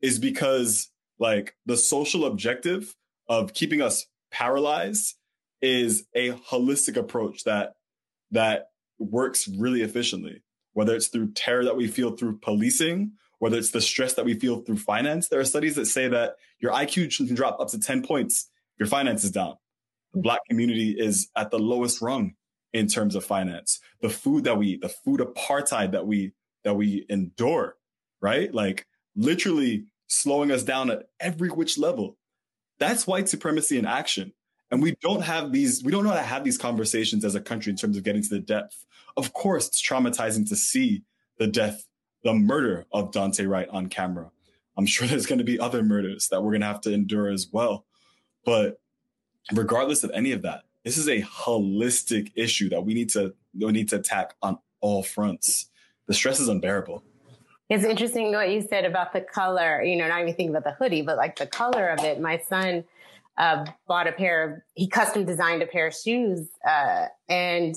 is 0.01 0.19
because 0.19 0.91
like 1.19 1.55
the 1.65 1.77
social 1.77 2.25
objective 2.25 2.95
of 3.27 3.53
keeping 3.53 3.81
us 3.81 4.05
paralyzed 4.31 5.15
is 5.61 6.05
a 6.13 6.31
holistic 6.31 6.97
approach 6.97 7.43
that 7.43 7.73
that 8.31 8.67
works 8.99 9.47
really 9.47 9.81
efficiently. 9.81 10.43
Whether 10.73 10.95
it's 10.95 11.07
through 11.07 11.31
terror 11.33 11.65
that 11.65 11.75
we 11.75 11.87
feel 11.87 12.15
through 12.15 12.39
policing, 12.39 13.13
whether 13.39 13.57
it's 13.57 13.71
the 13.71 13.81
stress 13.81 14.13
that 14.13 14.25
we 14.25 14.35
feel 14.35 14.61
through 14.61 14.77
finance, 14.77 15.29
there 15.29 15.39
are 15.39 15.45
studies 15.45 15.75
that 15.75 15.87
say 15.87 16.07
that 16.07 16.35
your 16.59 16.71
IQ 16.71 17.15
can 17.25 17.35
drop 17.35 17.59
up 17.59 17.69
to 17.69 17.79
10 17.79 18.03
points. 18.03 18.49
Your 18.79 18.87
finance 18.87 19.23
is 19.23 19.31
down. 19.31 19.55
The 20.13 20.19
mm. 20.19 20.23
black 20.23 20.41
community 20.47 20.95
is 20.97 21.29
at 21.35 21.49
the 21.49 21.59
lowest 21.59 22.01
rung 22.01 22.33
in 22.73 22.87
terms 22.87 23.15
of 23.15 23.25
finance. 23.25 23.79
The 24.01 24.09
food 24.09 24.43
that 24.43 24.57
we 24.57 24.67
eat, 24.67 24.81
the 24.81 24.89
food 24.89 25.19
apartheid 25.19 25.91
that 25.91 26.05
we 26.05 26.33
that 26.63 26.73
we 26.73 27.05
endure, 27.09 27.77
right? 28.21 28.53
Like 28.53 28.85
literally 29.15 29.85
slowing 30.07 30.51
us 30.51 30.63
down 30.63 30.89
at 30.89 31.07
every 31.19 31.49
which 31.49 31.77
level. 31.77 32.17
That's 32.79 33.07
white 33.07 33.29
supremacy 33.29 33.77
in 33.77 33.85
action. 33.85 34.33
And 34.69 34.81
we 34.81 34.95
don't 35.01 35.21
have 35.21 35.51
these, 35.51 35.83
we 35.83 35.91
don't 35.91 36.03
know 36.03 36.09
how 36.09 36.17
to 36.17 36.21
have 36.21 36.43
these 36.43 36.57
conversations 36.57 37.23
as 37.23 37.35
a 37.35 37.41
country 37.41 37.71
in 37.71 37.77
terms 37.77 37.97
of 37.97 38.03
getting 38.03 38.21
to 38.21 38.29
the 38.29 38.39
depth. 38.39 38.85
Of 39.15 39.33
course, 39.33 39.67
it's 39.67 39.81
traumatizing 39.81 40.47
to 40.49 40.55
see 40.55 41.03
the 41.37 41.47
death, 41.47 41.87
the 42.23 42.33
murder 42.33 42.85
of 42.91 43.11
Daunte 43.11 43.47
Wright 43.47 43.69
on 43.69 43.87
camera. 43.87 44.29
I'm 44.77 44.85
sure 44.85 45.07
there's 45.07 45.25
going 45.25 45.39
to 45.39 45.45
be 45.45 45.59
other 45.59 45.83
murders 45.83 46.27
that 46.29 46.41
we're 46.41 46.51
going 46.51 46.61
to 46.61 46.67
have 46.67 46.81
to 46.81 46.93
endure 46.93 47.29
as 47.29 47.47
well. 47.51 47.85
But 48.45 48.79
regardless 49.53 50.03
of 50.03 50.11
any 50.13 50.33
of 50.33 50.41
that, 50.41 50.63
this 50.87 50.97
is 50.97 51.09
a 51.09 51.21
holistic 51.21 52.31
issue 52.35 52.69
that 52.69 52.85
we 52.85 52.93
need 52.93 53.09
to 53.09 53.33
we 53.59 53.69
need 53.73 53.89
to 53.89 53.97
attack 53.97 54.35
on 54.41 54.57
all 54.79 55.03
fronts. 55.03 55.69
The 56.07 56.13
stress 56.13 56.39
is 56.39 56.47
unbearable. 56.47 57.03
It's 57.69 57.83
interesting 57.83 58.31
what 58.31 58.49
you 58.49 58.61
said 58.61 58.85
about 58.85 59.11
the 59.11 59.19
color, 59.19 59.83
you 59.83 59.97
know, 59.97 60.07
not 60.07 60.21
even 60.21 60.33
thinking 60.33 60.55
about 60.55 60.63
the 60.63 60.71
hoodie, 60.71 61.01
but 61.01 61.17
like 61.17 61.35
the 61.35 61.45
color 61.45 61.89
of 61.89 62.05
it. 62.05 62.21
My 62.21 62.37
son 62.47 62.85
uh, 63.37 63.65
bought 63.85 64.07
a 64.07 64.13
pair 64.13 64.43
of, 64.49 64.61
he 64.75 64.87
custom 64.87 65.25
designed 65.25 65.61
a 65.61 65.67
pair 65.67 65.87
of 65.87 65.93
shoes. 65.93 66.47
Uh, 66.65 67.07
and 67.27 67.75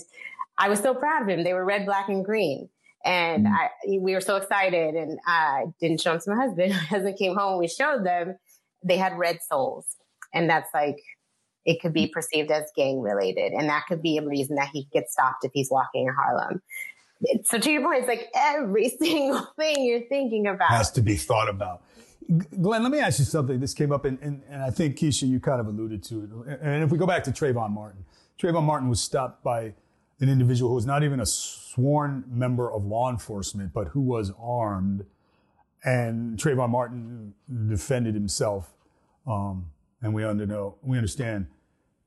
I 0.57 0.69
was 0.69 0.79
so 0.79 0.95
proud 0.95 1.23
of 1.23 1.29
him. 1.29 1.43
They 1.43 1.53
were 1.53 1.65
red, 1.65 1.87
black, 1.87 2.09
and 2.09 2.25
green. 2.25 2.69
And 3.05 3.47
mm. 3.47 3.53
I, 3.53 3.71
we 3.99 4.15
were 4.15 4.21
so 4.21 4.37
excited 4.37 4.95
and 4.95 5.19
I 5.27 5.65
didn't 5.81 6.01
show 6.01 6.13
them 6.13 6.21
to 6.21 6.31
my 6.31 6.37
husband. 6.37 6.71
My 6.75 6.79
husband 6.79 7.19
came 7.19 7.35
home. 7.35 7.59
We 7.59 7.67
showed 7.67 8.07
them. 8.07 8.39
They 8.85 8.99
had 8.99 9.19
red 9.19 9.41
soles. 9.43 9.97
And 10.33 10.49
that's 10.49 10.73
like, 10.73 11.01
it 11.71 11.81
could 11.81 11.93
be 11.93 12.09
perceived 12.09 12.51
as 12.51 12.65
gang 12.75 13.01
related. 13.01 13.53
And 13.53 13.69
that 13.69 13.85
could 13.87 14.03
be 14.03 14.19
a 14.19 14.27
reason 14.27 14.57
that 14.57 14.71
he 14.73 14.89
gets 14.93 15.13
stopped 15.13 15.45
if 15.45 15.53
he's 15.55 15.71
walking 15.71 16.09
in 16.09 16.15
Harlem. 16.15 16.61
So 17.45 17.59
to 17.59 17.71
your 17.71 17.83
point, 17.83 18.01
it's 18.01 18.09
like 18.09 18.29
every 18.35 18.89
single 19.01 19.47
thing 19.57 19.85
you're 19.85 20.09
thinking 20.09 20.49
about 20.49 20.71
has 20.71 20.91
to 20.93 21.01
be 21.01 21.17
thought 21.17 21.49
about. 21.49 21.83
Glenn, 22.61 22.83
let 22.83 22.91
me 22.91 22.99
ask 22.99 23.19
you 23.19 23.25
something. 23.25 23.61
This 23.61 23.75
came 23.75 23.93
up, 23.93 24.05
and, 24.05 24.19
and, 24.21 24.43
and 24.49 24.63
I 24.63 24.71
think, 24.71 24.97
Keisha, 24.97 25.29
you 25.29 25.41
kind 25.41 25.61
of 25.61 25.67
alluded 25.67 26.03
to 26.05 26.45
it. 26.47 26.61
And 26.61 26.83
if 26.83 26.91
we 26.91 26.99
go 26.99 27.07
back 27.07 27.25
to 27.25 27.31
Trayvon 27.31 27.71
Martin, 27.71 28.05
Trayvon 28.41 28.63
Martin 28.63 28.89
was 28.89 29.01
stopped 29.01 29.43
by 29.43 29.75
an 30.21 30.29
individual 30.29 30.71
who 30.71 30.75
was 30.77 30.87
not 30.87 31.03
even 31.03 31.21
a 31.21 31.27
sworn 31.27 32.25
member 32.29 32.71
of 32.71 32.85
law 32.85 33.11
enforcement, 33.11 33.73
but 33.73 33.89
who 33.89 34.01
was 34.01 34.33
armed. 34.41 35.07
And 35.85 36.39
Trayvon 36.39 36.71
Martin 36.71 37.35
defended 37.69 38.15
himself. 38.15 38.73
Um, 39.27 39.67
and 40.03 40.15
we, 40.15 40.25
under 40.25 40.47
know, 40.47 40.77
we 40.83 40.97
understand 40.97 41.47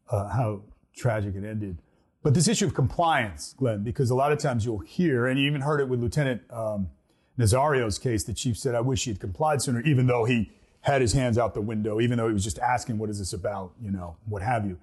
uh, 0.10 0.28
how 0.30 0.62
tragic 0.96 1.36
it 1.36 1.44
ended. 1.44 1.80
But 2.22 2.34
this 2.34 2.48
issue 2.48 2.66
of 2.66 2.74
compliance, 2.74 3.54
Glenn, 3.58 3.84
because 3.84 4.10
a 4.10 4.16
lot 4.16 4.32
of 4.32 4.40
times 4.40 4.66
you'll 4.66 4.80
hear, 4.80 5.28
and 5.28 5.40
you 5.40 5.46
even 5.48 5.62
heard 5.62 5.82
it 5.82 5.90
with 5.90 6.00
Lieutenant 6.00 6.42
um, 6.50 6.90
Nazario's 7.38 8.00
case, 8.00 8.24
the 8.24 8.34
chief 8.34 8.58
said, 8.58 8.76
I 8.76 8.82
wish 8.82 9.04
he 9.04 9.12
had 9.12 9.20
complied 9.20 9.62
sooner, 9.62 9.82
even 9.82 10.08
though 10.08 10.24
he 10.24 10.52
had 10.82 11.02
his 11.02 11.14
hands 11.14 11.38
out 11.38 11.54
the 11.54 11.62
window, 11.62 12.00
even 12.00 12.18
though 12.18 12.28
he 12.28 12.34
was 12.34 12.44
just 12.44 12.60
asking, 12.60 12.98
what 12.98 13.10
is 13.10 13.20
this 13.20 13.34
about? 13.34 13.74
You 13.82 13.92
know, 13.92 14.18
what 14.26 14.42
have 14.42 14.66
you. 14.66 14.78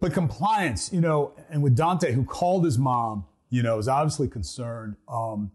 But 0.00 0.12
compliance, 0.12 0.92
you 0.92 1.00
know, 1.00 1.34
and 1.50 1.62
with 1.62 1.76
Daunte, 1.76 2.12
who 2.12 2.24
called 2.24 2.64
his 2.64 2.78
mom, 2.78 3.26
you 3.50 3.62
know, 3.62 3.78
is 3.78 3.88
obviously 3.88 4.28
concerned. 4.28 4.96
Um, 5.08 5.52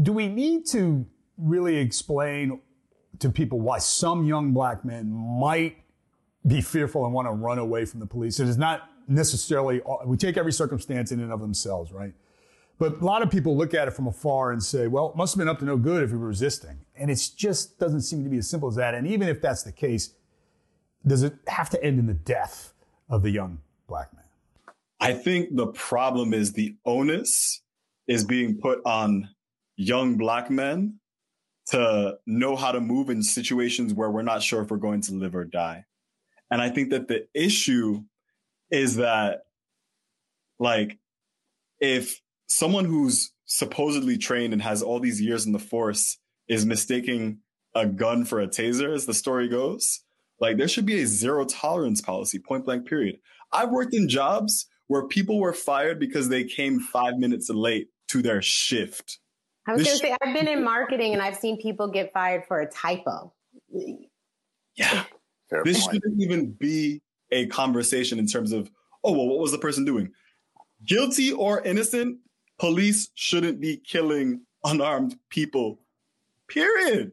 do 0.00 0.12
we 0.12 0.28
need 0.28 0.66
to 0.68 1.06
really 1.36 1.76
explain 1.76 2.60
to 3.20 3.30
people 3.30 3.60
why 3.60 3.78
some 3.78 4.24
young 4.24 4.52
black 4.52 4.84
men 4.84 5.10
might 5.10 5.76
be 6.46 6.60
fearful 6.60 7.04
and 7.04 7.12
want 7.12 7.26
to 7.26 7.32
run 7.32 7.58
away 7.58 7.84
from 7.84 8.00
the 8.00 8.06
police? 8.06 8.40
It 8.40 8.48
is 8.48 8.58
not 8.58 8.90
necessarily, 9.06 9.80
we 10.06 10.16
take 10.16 10.36
every 10.36 10.52
circumstance 10.52 11.12
in 11.12 11.20
and 11.20 11.32
of 11.32 11.40
themselves, 11.40 11.92
right? 11.92 12.12
But 12.78 13.00
a 13.00 13.04
lot 13.04 13.22
of 13.22 13.30
people 13.30 13.56
look 13.56 13.74
at 13.74 13.88
it 13.88 13.90
from 13.92 14.06
afar 14.06 14.52
and 14.52 14.62
say, 14.62 14.86
well, 14.86 15.10
it 15.10 15.16
must 15.16 15.34
have 15.34 15.38
been 15.38 15.48
up 15.48 15.58
to 15.58 15.64
no 15.64 15.76
good 15.76 16.04
if 16.04 16.12
we 16.12 16.18
were 16.18 16.28
resisting. 16.28 16.78
And 16.94 17.10
it 17.10 17.30
just 17.36 17.78
doesn't 17.78 18.02
seem 18.02 18.22
to 18.22 18.30
be 18.30 18.38
as 18.38 18.48
simple 18.48 18.68
as 18.68 18.76
that. 18.76 18.94
And 18.94 19.06
even 19.06 19.28
if 19.28 19.40
that's 19.40 19.64
the 19.64 19.72
case, 19.72 20.14
does 21.04 21.22
it 21.22 21.34
have 21.48 21.70
to 21.70 21.82
end 21.82 21.98
in 21.98 22.06
the 22.06 22.14
death 22.14 22.72
of 23.08 23.22
the 23.22 23.30
young 23.30 23.60
black 23.88 24.12
man? 24.14 24.24
I 25.00 25.12
think 25.12 25.56
the 25.56 25.68
problem 25.68 26.32
is 26.32 26.52
the 26.52 26.76
onus 26.84 27.62
is 28.06 28.24
being 28.24 28.58
put 28.58 28.80
on 28.84 29.28
young 29.76 30.16
black 30.16 30.50
men 30.50 30.98
to 31.66 32.18
know 32.26 32.56
how 32.56 32.72
to 32.72 32.80
move 32.80 33.10
in 33.10 33.22
situations 33.22 33.92
where 33.92 34.10
we're 34.10 34.22
not 34.22 34.42
sure 34.42 34.62
if 34.62 34.70
we're 34.70 34.76
going 34.76 35.00
to 35.02 35.12
live 35.12 35.34
or 35.34 35.44
die. 35.44 35.84
And 36.50 36.62
I 36.62 36.70
think 36.70 36.90
that 36.90 37.08
the 37.08 37.26
issue 37.34 38.02
is 38.70 38.96
that, 38.96 39.42
like, 40.58 40.98
if 41.80 42.20
someone 42.46 42.84
who's 42.84 43.32
supposedly 43.44 44.18
trained 44.18 44.52
and 44.52 44.62
has 44.62 44.82
all 44.82 45.00
these 45.00 45.20
years 45.20 45.46
in 45.46 45.52
the 45.52 45.58
force 45.58 46.18
is 46.48 46.66
mistaking 46.66 47.38
a 47.74 47.86
gun 47.86 48.24
for 48.24 48.40
a 48.40 48.48
taser, 48.48 48.94
as 48.94 49.06
the 49.06 49.14
story 49.14 49.48
goes, 49.48 50.00
like 50.40 50.56
there 50.56 50.68
should 50.68 50.86
be 50.86 51.00
a 51.02 51.06
zero 51.06 51.44
tolerance 51.44 52.00
policy, 52.00 52.38
point 52.38 52.64
blank, 52.64 52.86
period. 52.86 53.18
I've 53.52 53.70
worked 53.70 53.94
in 53.94 54.08
jobs 54.08 54.66
where 54.86 55.06
people 55.06 55.38
were 55.38 55.52
fired 55.52 55.98
because 55.98 56.28
they 56.28 56.44
came 56.44 56.80
five 56.80 57.18
minutes 57.18 57.50
late 57.50 57.88
to 58.08 58.22
their 58.22 58.40
shift. 58.40 59.18
I 59.66 59.74
was 59.74 59.82
going 59.82 59.98
to 59.98 60.02
say, 60.02 60.16
I've 60.22 60.34
been 60.34 60.48
in 60.48 60.64
marketing 60.64 61.12
and 61.12 61.20
I've 61.20 61.36
seen 61.36 61.60
people 61.60 61.88
get 61.88 62.12
fired 62.12 62.44
for 62.46 62.60
a 62.60 62.70
typo. 62.70 63.34
Yeah. 64.74 65.04
Fair 65.50 65.62
this 65.64 65.86
point. 65.86 65.94
shouldn't 65.94 66.20
even 66.20 66.52
be 66.52 67.02
a 67.30 67.46
conversation 67.46 68.18
in 68.18 68.26
terms 68.26 68.52
of, 68.52 68.70
oh, 69.04 69.12
well, 69.12 69.26
what 69.26 69.38
was 69.38 69.52
the 69.52 69.58
person 69.58 69.84
doing? 69.84 70.12
Guilty 70.84 71.32
or 71.32 71.62
innocent, 71.62 72.18
police 72.58 73.10
shouldn't 73.14 73.60
be 73.60 73.76
killing 73.76 74.42
unarmed 74.64 75.16
people, 75.28 75.80
period. 76.48 77.12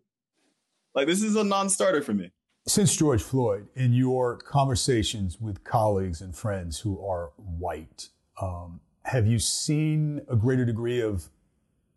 Like, 0.94 1.08
this 1.08 1.22
is 1.22 1.36
a 1.36 1.44
non 1.44 1.70
starter 1.70 2.02
for 2.02 2.14
me. 2.14 2.32
Since 2.68 2.96
George 2.96 3.22
Floyd, 3.22 3.68
in 3.76 3.94
your 3.94 4.38
conversations 4.38 5.40
with 5.40 5.64
colleagues 5.64 6.22
and 6.22 6.36
friends 6.36 6.80
who 6.80 7.06
are 7.06 7.32
white, 7.38 8.10
um, 8.42 8.80
have 9.04 9.28
you 9.28 9.38
seen 9.38 10.22
a 10.28 10.36
greater 10.36 10.66
degree 10.66 11.00
of 11.00 11.30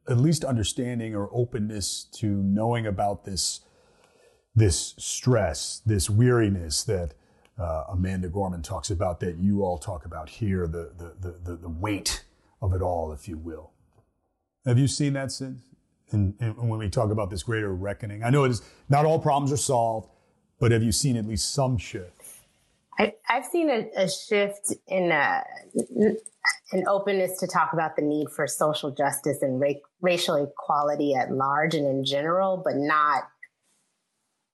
at 0.08 0.18
least 0.18 0.44
understanding 0.44 1.14
or 1.14 1.28
openness 1.32 2.04
to 2.12 2.26
knowing 2.26 2.86
about 2.86 3.24
this 3.24 3.60
this 4.58 4.94
stress, 4.98 5.82
this 5.86 6.10
weariness 6.10 6.84
that 6.84 7.14
uh, 7.58 7.84
Amanda 7.88 8.28
Gorman 8.28 8.62
talks 8.62 8.90
about, 8.90 9.20
that 9.20 9.38
you 9.38 9.62
all 9.62 9.78
talk 9.78 10.04
about 10.04 10.28
here, 10.28 10.66
the, 10.66 10.92
the, 10.96 11.32
the, 11.44 11.56
the, 11.56 11.68
weight 11.68 12.24
of 12.62 12.72
it 12.72 12.82
all, 12.82 13.12
if 13.12 13.28
you 13.28 13.36
will. 13.36 13.72
Have 14.64 14.78
you 14.78 14.86
seen 14.86 15.14
that 15.14 15.32
since? 15.32 15.62
And, 16.10 16.34
and 16.40 16.56
when 16.56 16.78
we 16.78 16.88
talk 16.88 17.10
about 17.10 17.30
this 17.30 17.42
greater 17.42 17.74
reckoning, 17.74 18.22
I 18.22 18.30
know 18.30 18.44
it 18.44 18.50
is 18.50 18.62
not 18.88 19.04
all 19.04 19.18
problems 19.18 19.52
are 19.52 19.56
solved, 19.56 20.08
but 20.58 20.72
have 20.72 20.82
you 20.82 20.92
seen 20.92 21.16
at 21.16 21.26
least 21.26 21.52
some 21.52 21.76
shift? 21.76 22.22
I, 22.98 23.14
have 23.24 23.44
seen 23.44 23.70
a, 23.70 23.88
a, 23.96 24.08
shift 24.08 24.74
in 24.88 25.12
uh, 25.12 25.40
an 26.72 26.84
openness 26.88 27.38
to 27.38 27.46
talk 27.46 27.72
about 27.72 27.94
the 27.94 28.02
need 28.02 28.28
for 28.34 28.46
social 28.48 28.90
justice 28.90 29.42
and 29.42 29.60
ra- 29.60 29.74
racial 30.00 30.34
equality 30.36 31.14
at 31.14 31.30
large 31.30 31.74
and 31.74 31.86
in 31.86 32.04
general, 32.04 32.60
but 32.64 32.74
not 32.76 33.24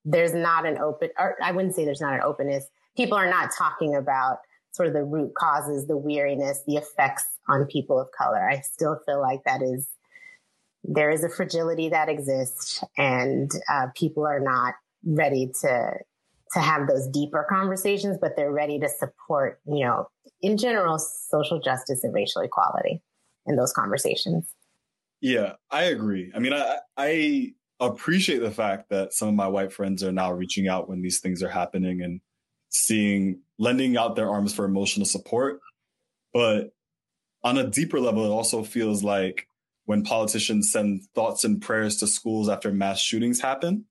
there's 0.04 0.34
not 0.34 0.66
an 0.66 0.78
open, 0.78 1.10
or 1.18 1.36
I 1.42 1.52
wouldn't 1.52 1.74
say 1.74 1.84
there's 1.84 2.00
not 2.00 2.14
an 2.14 2.22
openness. 2.22 2.66
People 2.96 3.16
are 3.16 3.28
not 3.28 3.50
talking 3.56 3.94
about 3.94 4.38
sort 4.72 4.88
of 4.88 4.94
the 4.94 5.04
root 5.04 5.34
causes, 5.34 5.86
the 5.86 5.96
weariness, 5.96 6.62
the 6.66 6.76
effects 6.76 7.24
on 7.48 7.64
people 7.66 7.98
of 8.00 8.08
color. 8.16 8.48
I 8.48 8.60
still 8.60 9.00
feel 9.06 9.20
like 9.20 9.44
that 9.44 9.62
is, 9.62 9.88
there 10.82 11.10
is 11.10 11.24
a 11.24 11.28
fragility 11.28 11.88
that 11.88 12.08
exists 12.08 12.82
and 12.98 13.50
uh, 13.72 13.86
people 13.94 14.26
are 14.26 14.40
not 14.40 14.74
ready 15.04 15.50
to, 15.62 15.92
to 16.52 16.60
have 16.60 16.86
those 16.88 17.06
deeper 17.08 17.46
conversations, 17.48 18.18
but 18.20 18.36
they're 18.36 18.52
ready 18.52 18.78
to 18.80 18.88
support, 18.88 19.60
you 19.66 19.84
know, 19.84 20.08
in 20.42 20.56
general, 20.58 20.98
social 20.98 21.60
justice 21.60 22.04
and 22.04 22.12
racial 22.12 22.42
equality 22.42 23.00
in 23.46 23.56
those 23.56 23.72
conversations. 23.72 24.44
Yeah, 25.20 25.54
I 25.70 25.84
agree. 25.84 26.32
I 26.34 26.38
mean, 26.38 26.52
I, 26.52 26.78
I 26.96 27.54
appreciate 27.80 28.38
the 28.38 28.50
fact 28.50 28.90
that 28.90 29.12
some 29.12 29.28
of 29.28 29.34
my 29.34 29.48
white 29.48 29.72
friends 29.72 30.02
are 30.02 30.12
now 30.12 30.32
reaching 30.32 30.68
out 30.68 30.88
when 30.88 31.02
these 31.02 31.20
things 31.20 31.42
are 31.42 31.48
happening 31.48 32.02
and 32.02 32.20
seeing 32.68 33.40
lending 33.58 33.96
out 33.96 34.16
their 34.16 34.30
arms 34.30 34.54
for 34.54 34.64
emotional 34.64 35.06
support. 35.06 35.60
But 36.32 36.72
on 37.42 37.58
a 37.58 37.68
deeper 37.68 38.00
level, 38.00 38.24
it 38.24 38.30
also 38.30 38.62
feels 38.62 39.04
like 39.04 39.46
when 39.84 40.02
politicians 40.02 40.72
send 40.72 41.02
thoughts 41.14 41.44
and 41.44 41.60
prayers 41.60 41.96
to 41.98 42.06
schools 42.06 42.48
after 42.48 42.72
mass 42.72 43.00
shootings 43.00 43.40
happen, 43.40 43.84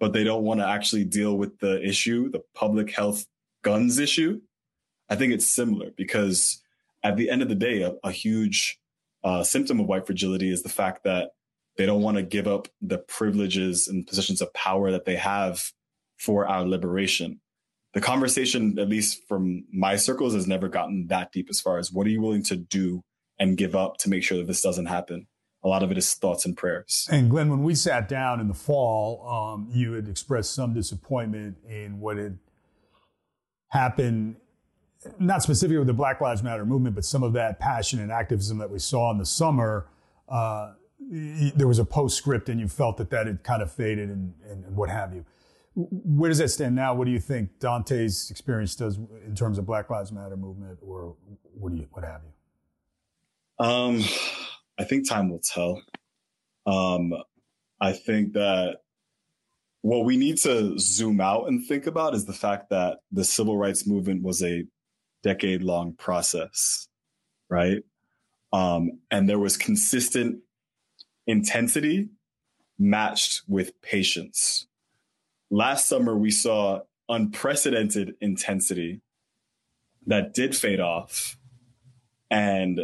but 0.00 0.12
they 0.12 0.24
don't 0.24 0.42
want 0.42 0.60
to 0.60 0.66
actually 0.66 1.04
deal 1.04 1.36
with 1.36 1.58
the 1.60 1.82
issue, 1.82 2.30
the 2.30 2.42
public 2.54 2.90
health 2.90 3.24
guns 3.62 3.98
issue. 3.98 4.40
I 5.08 5.16
think 5.16 5.32
it's 5.32 5.46
similar 5.46 5.90
because 5.96 6.62
at 7.02 7.16
the 7.16 7.30
end 7.30 7.42
of 7.42 7.48
the 7.48 7.54
day, 7.54 7.82
a, 7.82 7.94
a 8.04 8.10
huge 8.10 8.78
uh, 9.24 9.42
symptom 9.42 9.80
of 9.80 9.86
white 9.86 10.06
fragility 10.06 10.50
is 10.50 10.62
the 10.62 10.68
fact 10.68 11.04
that 11.04 11.30
they 11.78 11.86
don't 11.86 12.02
want 12.02 12.16
to 12.16 12.22
give 12.22 12.46
up 12.46 12.68
the 12.82 12.98
privileges 12.98 13.86
and 13.88 14.06
positions 14.06 14.42
of 14.42 14.52
power 14.52 14.90
that 14.90 15.04
they 15.04 15.16
have 15.16 15.72
for 16.18 16.46
our 16.46 16.66
liberation. 16.66 17.40
The 17.94 18.00
conversation, 18.00 18.78
at 18.78 18.88
least 18.88 19.22
from 19.28 19.64
my 19.72 19.96
circles, 19.96 20.34
has 20.34 20.46
never 20.46 20.68
gotten 20.68 21.06
that 21.06 21.32
deep 21.32 21.46
as 21.48 21.60
far 21.60 21.78
as 21.78 21.90
what 21.90 22.06
are 22.06 22.10
you 22.10 22.20
willing 22.20 22.42
to 22.44 22.56
do 22.56 23.02
and 23.38 23.56
give 23.56 23.76
up 23.76 23.96
to 23.98 24.10
make 24.10 24.24
sure 24.24 24.36
that 24.38 24.48
this 24.48 24.60
doesn't 24.60 24.86
happen. 24.86 25.28
A 25.62 25.68
lot 25.68 25.82
of 25.82 25.90
it 25.90 25.98
is 25.98 26.12
thoughts 26.14 26.44
and 26.44 26.56
prayers. 26.56 27.08
And 27.10 27.30
Glenn, 27.30 27.48
when 27.48 27.62
we 27.62 27.74
sat 27.74 28.08
down 28.08 28.40
in 28.40 28.48
the 28.48 28.54
fall, 28.54 29.26
um, 29.26 29.68
you 29.72 29.92
had 29.92 30.08
expressed 30.08 30.54
some 30.54 30.74
disappointment 30.74 31.56
in 31.68 32.00
what 32.00 32.16
had 32.16 32.38
happened, 33.68 34.36
not 35.18 35.42
specifically 35.42 35.78
with 35.78 35.86
the 35.86 35.94
Black 35.94 36.20
Lives 36.20 36.42
Matter 36.42 36.66
movement, 36.66 36.94
but 36.94 37.04
some 37.04 37.22
of 37.22 37.32
that 37.34 37.60
passion 37.60 38.00
and 38.00 38.10
activism 38.10 38.58
that 38.58 38.70
we 38.70 38.78
saw 38.80 39.10
in 39.12 39.18
the 39.18 39.26
summer. 39.26 39.86
Uh, 40.28 40.72
there 41.00 41.68
was 41.68 41.78
a 41.78 41.84
postscript 41.84 42.48
and 42.48 42.60
you 42.60 42.68
felt 42.68 42.96
that 42.96 43.10
that 43.10 43.26
had 43.26 43.42
kind 43.42 43.62
of 43.62 43.72
faded 43.72 44.10
and, 44.10 44.34
and, 44.48 44.64
and, 44.64 44.76
what 44.76 44.90
have 44.90 45.14
you. 45.14 45.24
Where 45.74 46.28
does 46.28 46.38
that 46.38 46.48
stand 46.48 46.74
now? 46.74 46.94
What 46.94 47.04
do 47.04 47.12
you 47.12 47.20
think 47.20 47.60
Daunte's 47.60 48.30
experience 48.30 48.74
does 48.74 48.98
in 49.24 49.34
terms 49.34 49.58
of 49.58 49.66
Black 49.66 49.90
Lives 49.90 50.10
Matter 50.10 50.36
movement 50.36 50.78
or 50.82 51.14
what 51.54 51.70
do 51.70 51.78
you, 51.78 51.86
what 51.92 52.04
have 52.04 52.22
you? 52.24 53.64
Um, 53.64 54.04
I 54.78 54.84
think 54.84 55.08
time 55.08 55.30
will 55.30 55.40
tell. 55.40 55.80
Um, 56.66 57.14
I 57.80 57.92
think 57.92 58.32
that 58.32 58.78
what 59.82 60.04
we 60.04 60.16
need 60.16 60.38
to 60.38 60.78
zoom 60.78 61.20
out 61.20 61.48
and 61.48 61.64
think 61.64 61.86
about 61.86 62.14
is 62.14 62.24
the 62.24 62.32
fact 62.32 62.70
that 62.70 62.98
the 63.12 63.24
civil 63.24 63.56
rights 63.56 63.86
movement 63.86 64.22
was 64.22 64.42
a 64.42 64.64
decade 65.22 65.62
long 65.62 65.94
process, 65.94 66.88
right? 67.48 67.82
Um, 68.52 69.00
and 69.10 69.28
there 69.28 69.38
was 69.38 69.56
consistent 69.56 70.40
intensity 71.28 72.08
matched 72.78 73.42
with 73.46 73.80
patience. 73.82 74.66
Last 75.50 75.86
summer, 75.86 76.16
we 76.16 76.32
saw 76.32 76.80
unprecedented 77.08 78.16
intensity 78.20 79.02
that 80.06 80.34
did 80.34 80.56
fade 80.56 80.80
off. 80.80 81.38
And 82.30 82.80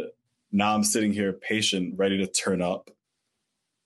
now 0.51 0.75
I'm 0.75 0.83
sitting 0.83 1.11
here 1.11 1.33
patient, 1.33 1.95
ready 1.97 2.17
to 2.19 2.27
turn 2.27 2.61
up. 2.61 2.91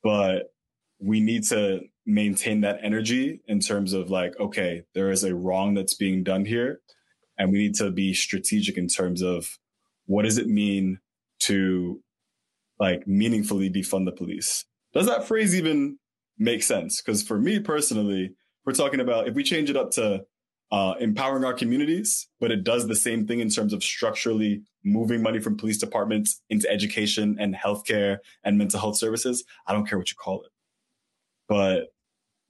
But 0.03 0.53
we 0.99 1.19
need 1.19 1.43
to 1.45 1.81
maintain 2.05 2.61
that 2.61 2.79
energy 2.83 3.41
in 3.47 3.59
terms 3.59 3.93
of 3.93 4.09
like, 4.09 4.37
okay, 4.39 4.83
there 4.93 5.11
is 5.11 5.23
a 5.23 5.35
wrong 5.35 5.73
that's 5.73 5.93
being 5.93 6.23
done 6.23 6.45
here. 6.45 6.81
And 7.37 7.51
we 7.51 7.59
need 7.59 7.75
to 7.75 7.91
be 7.91 8.13
strategic 8.13 8.77
in 8.77 8.87
terms 8.87 9.21
of 9.21 9.57
what 10.05 10.23
does 10.23 10.37
it 10.37 10.47
mean 10.47 10.99
to 11.39 12.01
like 12.79 13.07
meaningfully 13.07 13.69
defund 13.69 14.05
the 14.05 14.11
police. 14.11 14.65
Does 14.93 15.05
that 15.07 15.27
phrase 15.27 15.55
even 15.55 15.97
make 16.37 16.63
sense? 16.63 17.01
Because 17.01 17.21
for 17.21 17.37
me 17.39 17.59
personally, 17.59 18.31
we're 18.65 18.73
talking 18.73 18.99
about 18.99 19.27
if 19.27 19.35
we 19.35 19.43
change 19.43 19.69
it 19.69 19.77
up 19.77 19.91
to 19.91 20.23
uh, 20.71 20.93
empowering 20.99 21.43
our 21.43 21.53
communities, 21.53 22.27
but 22.39 22.51
it 22.51 22.63
does 22.63 22.87
the 22.87 22.95
same 22.95 23.25
thing 23.25 23.39
in 23.39 23.49
terms 23.49 23.73
of 23.73 23.83
structurally 23.83 24.61
moving 24.83 25.21
money 25.21 25.39
from 25.39 25.57
police 25.57 25.77
departments 25.77 26.41
into 26.49 26.69
education 26.69 27.35
and 27.39 27.55
healthcare 27.55 28.19
and 28.43 28.57
mental 28.57 28.79
health 28.79 28.97
services. 28.97 29.43
I 29.67 29.73
don't 29.73 29.87
care 29.87 29.97
what 29.97 30.11
you 30.11 30.15
call 30.17 30.43
it, 30.43 30.51
but 31.47 31.87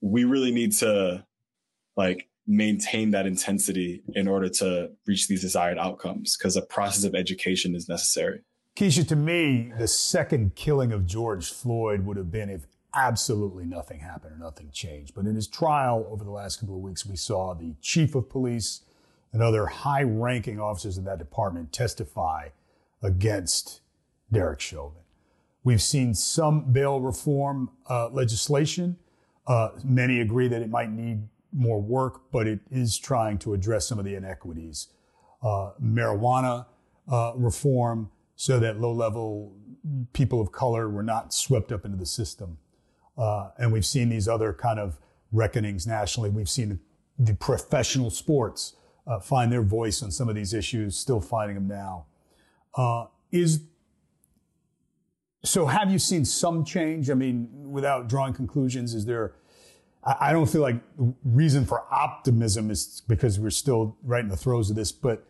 we 0.01 0.25
really 0.25 0.51
need 0.51 0.73
to 0.77 1.25
like 1.95 2.29
maintain 2.45 3.11
that 3.11 3.25
intensity 3.25 4.03
in 4.15 4.27
order 4.27 4.49
to 4.49 4.89
reach 5.05 5.27
these 5.27 5.41
desired 5.41 5.77
outcomes 5.77 6.35
because 6.35 6.57
a 6.57 6.61
process 6.61 7.03
of 7.03 7.15
education 7.15 7.75
is 7.75 7.87
necessary. 7.87 8.41
Keisha, 8.79 9.05
to 9.09 9.15
me, 9.17 9.73
the 9.77 9.89
second 9.89 10.55
killing 10.55 10.93
of 10.93 11.05
George 11.05 11.51
Floyd 11.51 12.05
would 12.05 12.15
have 12.15 12.31
been 12.31 12.49
if 12.49 12.61
absolutely 12.95 13.65
nothing 13.65 13.99
happened 13.99 14.31
or 14.31 14.37
nothing 14.37 14.69
changed. 14.71 15.13
But 15.13 15.25
in 15.25 15.35
his 15.35 15.49
trial 15.49 16.07
over 16.09 16.23
the 16.23 16.31
last 16.31 16.61
couple 16.61 16.75
of 16.75 16.81
weeks, 16.81 17.05
we 17.05 17.17
saw 17.17 17.53
the 17.53 17.75
chief 17.81 18.15
of 18.15 18.29
police 18.29 18.83
and 19.33 19.43
other 19.43 19.65
high 19.65 20.03
ranking 20.03 20.61
officers 20.61 20.97
in 20.97 21.03
that 21.03 21.19
department 21.19 21.73
testify 21.73 22.51
against 23.03 23.81
Derek 24.31 24.61
Chauvin. 24.61 25.01
We've 25.65 25.81
seen 25.81 26.13
some 26.13 26.71
bail 26.71 27.01
reform 27.01 27.71
uh, 27.89 28.07
legislation. 28.07 28.95
Uh, 29.45 29.71
many 29.83 30.21
agree 30.21 30.47
that 30.47 30.61
it 30.61 30.69
might 30.69 30.89
need 30.89 31.27
more 31.51 31.81
work, 31.81 32.31
but 32.31 32.47
it 32.47 32.61
is 32.71 32.97
trying 32.97 33.39
to 33.39 33.53
address 33.53 33.89
some 33.89 33.99
of 33.99 34.05
the 34.05 34.15
inequities. 34.15 34.87
Uh, 35.43 35.71
marijuana 35.83 36.65
uh, 37.11 37.33
reform 37.35 38.09
so 38.39 38.57
that 38.57 38.79
low 38.79 38.93
level 38.93 39.53
people 40.13 40.39
of 40.39 40.49
color 40.49 40.87
were 40.87 41.03
not 41.03 41.33
swept 41.33 41.73
up 41.73 41.83
into 41.83 41.97
the 41.97 42.05
system. 42.05 42.57
Uh, 43.17 43.49
and 43.57 43.73
we've 43.73 43.85
seen 43.85 44.07
these 44.07 44.29
other 44.29 44.53
kind 44.53 44.79
of 44.79 44.97
reckonings 45.33 45.85
nationally. 45.85 46.29
We've 46.29 46.49
seen 46.49 46.79
the, 47.19 47.33
professional 47.33 48.09
sports 48.09 48.77
uh, 49.05 49.19
find 49.19 49.51
their 49.51 49.61
voice 49.61 50.01
on 50.01 50.09
some 50.09 50.29
of 50.29 50.35
these 50.35 50.53
issues, 50.53 50.95
still 50.95 51.19
finding 51.19 51.55
them 51.55 51.67
now. 51.67 52.05
Uh, 52.75 53.07
is 53.29 53.63
so 55.43 55.65
have 55.65 55.91
you 55.91 55.99
seen 55.99 56.23
some 56.23 56.63
change? 56.63 57.09
I 57.09 57.15
mean, 57.15 57.49
without 57.51 58.07
drawing 58.07 58.33
conclusions, 58.33 58.93
is 58.93 59.05
there? 59.05 59.33
I, 60.01 60.15
I 60.29 60.31
don't 60.31 60.49
feel 60.49 60.61
like 60.61 60.81
reason 61.25 61.65
for 61.65 61.83
optimism 61.93 62.71
is 62.71 63.01
because 63.05 63.37
we're 63.37 63.49
still 63.49 63.97
right 64.01 64.23
in 64.23 64.29
the 64.29 64.37
throes 64.37 64.69
of 64.69 64.77
this, 64.77 64.93
but 64.93 65.28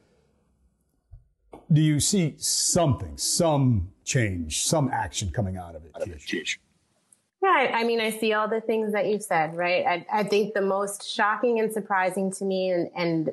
do 1.71 1.81
you 1.81 1.99
see 1.99 2.35
something, 2.37 3.17
some 3.17 3.91
change, 4.03 4.65
some 4.65 4.89
action 4.91 5.31
coming 5.31 5.57
out 5.57 5.75
of 5.75 5.83
it? 5.85 5.91
Yeah, 7.41 7.71
I 7.73 7.83
mean, 7.83 8.01
I 8.01 8.09
see 8.09 8.33
all 8.33 8.49
the 8.49 8.59
things 8.59 8.91
that 8.91 9.07
you've 9.07 9.23
said, 9.23 9.55
right? 9.55 9.85
I, 9.85 10.05
I 10.11 10.23
think 10.23 10.53
the 10.53 10.61
most 10.61 11.09
shocking 11.09 11.59
and 11.59 11.71
surprising 11.71 12.31
to 12.33 12.43
me, 12.43 12.69
and, 12.69 12.89
and 12.95 13.31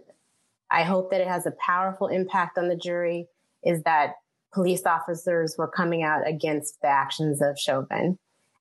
I 0.70 0.84
hope 0.84 1.10
that 1.10 1.20
it 1.20 1.26
has 1.26 1.46
a 1.46 1.54
powerful 1.64 2.06
impact 2.06 2.56
on 2.56 2.68
the 2.68 2.76
jury, 2.76 3.26
is 3.64 3.82
that 3.82 4.14
police 4.52 4.86
officers 4.86 5.56
were 5.58 5.66
coming 5.66 6.02
out 6.02 6.26
against 6.26 6.80
the 6.82 6.88
actions 6.88 7.42
of 7.42 7.58
Chauvin. 7.58 8.18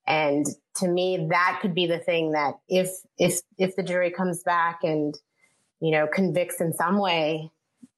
And 0.07 0.45
to 0.77 0.87
me, 0.87 1.27
that 1.29 1.59
could 1.61 1.75
be 1.75 1.85
the 1.85 1.99
thing 1.99 2.31
that 2.31 2.55
if 2.67 2.89
if 3.17 3.39
if 3.57 3.75
the 3.75 3.83
jury 3.83 4.11
comes 4.11 4.43
back 4.43 4.79
and 4.83 5.17
you 5.79 5.91
know 5.91 6.05
convicts 6.05 6.61
in 6.61 6.73
some 6.73 6.99
way, 6.99 7.49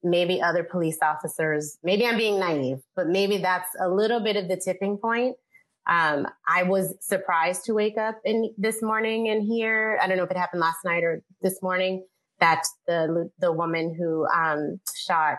maybe 0.04 0.42
other 0.42 0.64
police 0.64 1.00
officers, 1.02 1.78
maybe 1.84 2.06
I'm 2.06 2.18
being 2.18 2.40
naive, 2.40 2.78
but 2.96 3.08
maybe 3.08 3.38
that's 3.38 3.70
a 3.80 3.90
little 3.90 4.20
bit 4.20 4.36
of 4.36 4.48
the 4.48 4.58
tipping 4.58 4.98
point 4.98 5.36
Um, 5.88 6.28
I 6.48 6.64
was 6.64 6.96
surprised 7.00 7.64
to 7.66 7.74
wake 7.74 7.98
up 7.98 8.20
in 8.26 8.54
this 8.58 8.82
morning 8.82 9.30
and 9.30 9.42
hear, 9.42 9.98
I 10.02 10.08
don't 10.08 10.18
know 10.18 10.24
if 10.24 10.32
it 10.32 10.38
happened 10.38 10.60
last 10.60 10.80
night 10.84 11.04
or 11.04 11.24
this 11.42 11.62
morning, 11.62 12.06
that 12.40 12.64
the, 12.88 13.30
the 13.40 13.52
woman 13.54 13.96
who, 13.98 14.26
um, 14.28 14.80
shot, 14.96 15.38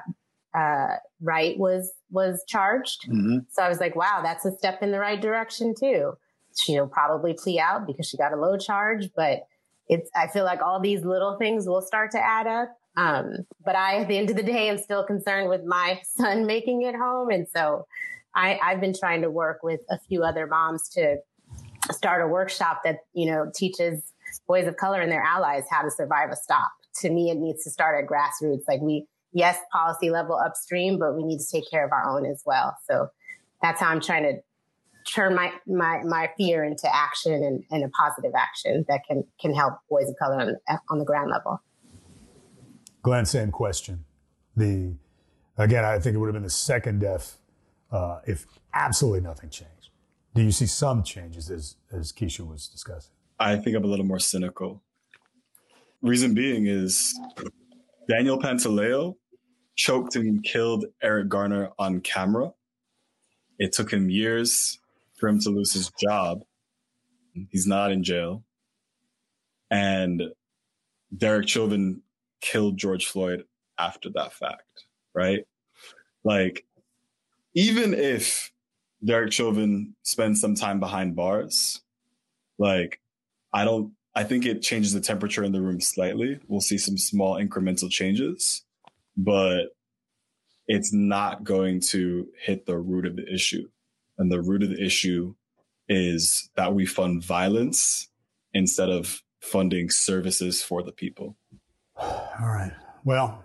uh, 0.55 0.97
Wright 1.21 1.57
was, 1.59 1.93
was 2.11 2.43
charged. 2.49 3.03
Mm-hmm. 3.09 3.39
So 3.51 3.63
I 3.63 3.69
was 3.69 3.79
like, 3.79 3.95
wow, 3.95 4.21
that's 4.23 4.47
a 4.47 4.53
step 4.53 4.83
in 4.83 4.91
the 4.91 4.99
right 4.99 5.21
direction 5.21 5.75
too. 5.79 6.15
She'll 6.59 6.89
probably 6.89 7.35
plea 7.35 7.61
out 7.61 7.87
because 7.87 8.09
she 8.09 8.17
got 8.17 8.33
a 8.33 8.37
low 8.37 8.57
charge, 8.57 9.11
but 9.15 9.41
it's, 9.87 10.11
I 10.17 10.29
feel 10.29 10.45
like 10.45 10.63
all 10.63 10.81
these 10.81 11.05
little 11.05 11.37
things 11.37 11.67
will 11.67 11.83
start 11.83 12.11
to 12.13 12.19
add 12.19 12.47
up. 12.47 12.75
Um, 12.99 13.47
but 13.65 13.77
I, 13.77 14.01
at 14.01 14.09
the 14.09 14.19
end 14.19 14.29
of 14.29 14.37
the 14.37 14.43
day, 14.43 14.69
am 14.69 14.77
still 14.77 15.05
concerned 15.05 15.49
with 15.49 15.65
my 15.65 16.01
son 16.17 16.47
making 16.47 16.83
it 16.83 16.97
home. 16.97 17.31
And 17.31 17.47
so 17.55 17.87
I, 18.35 18.59
I've 18.63 18.81
been 18.81 18.95
trying 18.95 19.23
to 19.23 19.31
work 19.31 19.63
with 19.63 19.81
a 19.89 19.99
few 20.09 20.25
other 20.25 20.47
moms 20.49 20.89
to 20.91 21.19
start 21.93 22.23
a 22.23 22.27
workshop 22.27 22.81
that, 22.85 22.99
you 23.15 23.31
know, 23.31 23.51
teaches 23.55 24.13
boys 24.49 24.67
of 24.67 24.77
color 24.77 25.01
and 25.01 25.13
their 25.13 25.23
allies 25.23 25.63
how 25.71 25.83
to 25.83 25.91
survive 25.91 26.31
a 26.31 26.37
stop. 26.37 26.71
To 26.97 27.11
me, 27.11 27.31
it 27.31 27.39
needs 27.39 27.63
to 27.65 27.71
start 27.71 28.03
at 28.03 28.11
grassroots. 28.11 28.63
Like 28.67 28.81
we, 28.81 29.07
yes, 29.33 29.57
policy 29.73 30.11
level 30.11 30.37
upstream, 30.37 30.99
but 30.99 31.17
we 31.17 31.23
need 31.23 31.39
to 31.39 31.47
take 31.47 31.71
care 31.71 31.87
of 31.87 31.93
our 31.93 32.05
own 32.05 32.27
as 32.27 32.43
well. 32.45 32.77
So 32.91 33.09
that's 33.63 33.81
how 33.81 33.91
I'm 33.91 34.01
trying 34.01 34.25
to 34.25 34.41
turn 35.09 35.37
my, 35.37 35.53
my, 35.69 36.03
my 36.05 36.31
fear 36.37 36.65
into 36.65 36.93
action 36.93 37.33
and, 37.33 37.63
and 37.71 37.85
a 37.85 37.89
positive 37.91 38.33
action 38.37 38.85
that 38.89 39.03
can, 39.07 39.25
can 39.41 39.55
help 39.55 39.75
boys 39.89 40.09
of 40.09 40.17
color 40.19 40.41
on, 40.41 40.57
on 40.91 40.99
the 40.99 41.05
ground 41.05 41.31
level. 41.31 41.63
Glenn, 43.03 43.27
same 43.27 43.51
question. 43.51 44.05
The, 44.57 44.95
again, 45.57 45.85
I 45.85 45.99
think 45.99 46.15
it 46.15 46.19
would 46.19 46.27
have 46.27 46.35
been 46.35 46.43
the 46.43 46.51
second 46.51 47.01
death 47.01 47.39
uh, 47.91 48.21
if 48.27 48.47
absolutely 48.75 49.21
nothing 49.21 49.51
changed. 49.51 49.91
Do 50.35 50.43
you 50.43 50.53
see 50.53 50.67
some 50.67 51.03
changes 51.03 51.51
as, 51.51 51.77
as 51.93 52.13
Keisha 52.13 52.47
was 52.47 52.69
discussing? 52.69 53.13
I 53.39 53.57
think 53.57 53.77
I'm 53.77 53.85
a 53.85 53.87
little 53.87 54.05
more 54.05 54.19
cynical. 54.19 54.83
Reason 56.03 56.35
being 56.35 56.67
is 56.67 57.19
Daniel 58.09 58.39
Pantaleo 58.39 59.15
choked 59.77 60.17
and 60.17 60.43
killed 60.43 60.87
Eric 61.03 61.29
Garner 61.29 61.71
on 61.79 62.01
camera. 62.01 62.53
It 63.59 63.73
took 63.73 63.93
him 63.93 64.11
years 64.11 64.79
for 65.19 65.29
him 65.29 65.41
to 65.41 65.51
lose 65.51 65.73
his 65.73 65.91
job. 66.01 66.43
He's 67.51 67.67
not 67.67 67.91
in 67.93 68.03
jail. 68.03 68.45
And 69.71 70.23
Derek 71.17 71.49
Chauvin 71.49 72.03
killed 72.41 72.77
George 72.77 73.07
Floyd 73.07 73.45
after 73.79 74.11
that 74.15 74.33
fact, 74.33 74.85
right? 75.15 75.45
Like 76.25 76.65
even 77.55 77.95
if 77.95 78.53
Derek 79.05 79.33
Chauvin 79.33 79.95
spends 80.03 80.41
some 80.41 80.55
time 80.55 80.81
behind 80.81 81.17
bars, 81.17 81.81
like 82.59 83.01
I 83.53 83.65
don't, 83.65 83.93
I 84.15 84.25
think 84.25 84.47
it 84.47 84.63
changes 84.63 84.93
the 84.93 85.01
temperature 85.01 85.45
in 85.45 85.53
the 85.53 85.61
room 85.61 85.81
slightly. 85.81 86.41
We'll 86.49 86.61
see 86.61 86.79
some 86.79 86.99
small 86.99 87.37
incremental 87.37 87.91
changes, 87.91 88.65
but 89.17 89.69
it's 90.67 90.93
not 90.93 91.45
going 91.45 91.81
to 91.81 92.29
hit 92.39 92.67
the 92.67 92.79
root 92.79 93.07
of 93.07 93.17
the 93.17 93.33
issue. 93.33 93.69
And 94.19 94.31
the 94.31 94.43
root 94.43 94.63
of 94.63 94.71
the 94.71 94.85
issue 94.85 95.35
is 95.89 96.51
that 96.57 96.75
we 96.75 96.85
fund 96.85 97.25
violence 97.25 98.09
instead 98.53 98.91
of 98.91 99.23
funding 99.41 99.89
services 99.89 100.63
for 100.63 100.83
the 100.83 100.93
people. 100.93 101.37
All 102.01 102.49
right. 102.49 102.73
Well, 103.05 103.45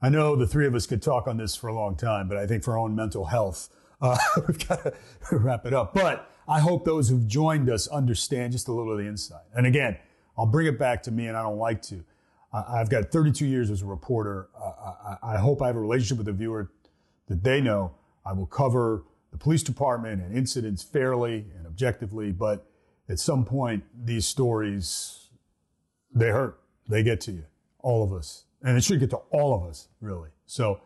I 0.00 0.08
know 0.08 0.36
the 0.36 0.46
three 0.46 0.66
of 0.66 0.74
us 0.74 0.86
could 0.86 1.02
talk 1.02 1.26
on 1.26 1.36
this 1.36 1.56
for 1.56 1.68
a 1.68 1.74
long 1.74 1.96
time, 1.96 2.28
but 2.28 2.36
I 2.36 2.46
think 2.46 2.62
for 2.62 2.72
our 2.72 2.78
own 2.78 2.94
mental 2.94 3.26
health, 3.26 3.68
uh, 4.00 4.16
we've 4.48 4.68
got 4.68 4.82
to 4.84 4.92
wrap 5.32 5.66
it 5.66 5.72
up. 5.72 5.94
But 5.94 6.30
I 6.46 6.60
hope 6.60 6.84
those 6.84 7.08
who've 7.08 7.26
joined 7.26 7.68
us 7.68 7.88
understand 7.88 8.52
just 8.52 8.68
a 8.68 8.72
little 8.72 8.92
of 8.92 8.98
the 8.98 9.06
insight. 9.06 9.42
And 9.54 9.66
again, 9.66 9.96
I'll 10.36 10.46
bring 10.46 10.66
it 10.66 10.78
back 10.78 11.02
to 11.04 11.10
me, 11.10 11.26
and 11.26 11.36
I 11.36 11.42
don't 11.42 11.58
like 11.58 11.82
to. 11.82 12.04
I've 12.52 12.88
got 12.88 13.10
32 13.10 13.44
years 13.44 13.70
as 13.70 13.82
a 13.82 13.86
reporter. 13.86 14.48
I 15.22 15.36
hope 15.36 15.60
I 15.60 15.66
have 15.66 15.76
a 15.76 15.80
relationship 15.80 16.16
with 16.16 16.26
the 16.26 16.32
viewer 16.32 16.70
that 17.26 17.44
they 17.44 17.60
know 17.60 17.92
I 18.24 18.32
will 18.32 18.46
cover 18.46 19.04
the 19.32 19.36
police 19.36 19.62
department 19.62 20.22
and 20.22 20.34
incidents 20.34 20.82
fairly 20.82 21.44
and 21.56 21.66
objectively. 21.66 22.32
But 22.32 22.66
at 23.08 23.18
some 23.18 23.44
point, 23.44 23.84
these 23.94 24.26
stories, 24.26 25.28
they 26.14 26.28
hurt. 26.28 26.58
They 26.88 27.02
get 27.02 27.20
to 27.22 27.32
you, 27.32 27.44
all 27.80 28.02
of 28.02 28.12
us 28.12 28.44
and 28.62 28.76
it 28.76 28.84
should 28.84 29.00
get 29.00 29.10
to 29.10 29.16
all 29.30 29.54
of 29.54 29.68
us, 29.68 29.88
really. 30.00 30.30
So 30.46 30.80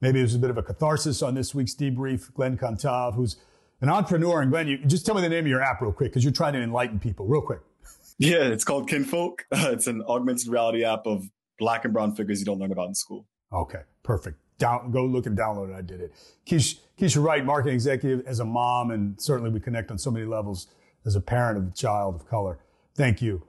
maybe 0.00 0.18
there's 0.18 0.34
a 0.34 0.38
bit 0.38 0.50
of 0.50 0.58
a 0.58 0.62
catharsis 0.62 1.22
on 1.22 1.34
this 1.34 1.54
week's 1.54 1.74
debrief. 1.74 2.32
Glenn 2.34 2.56
Cantave, 2.56 3.14
who's 3.14 3.36
an 3.80 3.88
entrepreneur, 3.88 4.42
and 4.42 4.50
Glenn, 4.50 4.68
you 4.68 4.78
just 4.78 5.06
tell 5.06 5.14
me 5.14 5.20
the 5.20 5.28
name 5.28 5.44
of 5.44 5.48
your 5.48 5.62
app 5.62 5.80
real 5.80 5.92
quick 5.92 6.10
because 6.10 6.24
you're 6.24 6.32
trying 6.32 6.52
to 6.54 6.60
enlighten 6.60 6.98
people, 6.98 7.26
real 7.26 7.42
quick. 7.42 7.60
Yeah, 8.18 8.44
it's 8.44 8.62
called 8.62 8.88
Kinfolk. 8.88 9.46
Uh, 9.50 9.70
it's 9.72 9.88
an 9.88 10.02
augmented 10.06 10.46
reality 10.46 10.84
app 10.84 11.06
of 11.06 11.24
black 11.58 11.84
and 11.84 11.92
brown 11.94 12.14
figures 12.14 12.38
you 12.38 12.44
don't 12.44 12.58
learn 12.58 12.70
about 12.70 12.86
in 12.88 12.94
school. 12.94 13.26
Okay, 13.52 13.80
perfect. 14.04 14.38
Down, 14.58 14.92
go 14.92 15.04
look 15.04 15.26
and 15.26 15.36
download 15.36 15.70
it. 15.70 15.74
I 15.74 15.80
did 15.80 16.00
it. 16.00 16.12
Keisha, 16.46 16.78
Keisha 17.00 17.24
Wright, 17.24 17.44
marketing 17.44 17.74
executive, 17.74 18.24
as 18.26 18.38
a 18.38 18.44
mom, 18.44 18.92
and 18.92 19.20
certainly 19.20 19.50
we 19.50 19.58
connect 19.58 19.90
on 19.90 19.98
so 19.98 20.10
many 20.10 20.26
levels 20.26 20.68
as 21.04 21.16
a 21.16 21.20
parent 21.20 21.58
of 21.58 21.68
a 21.68 21.70
child 21.72 22.14
of 22.14 22.28
color. 22.28 22.60
Thank 22.94 23.22
you 23.22 23.42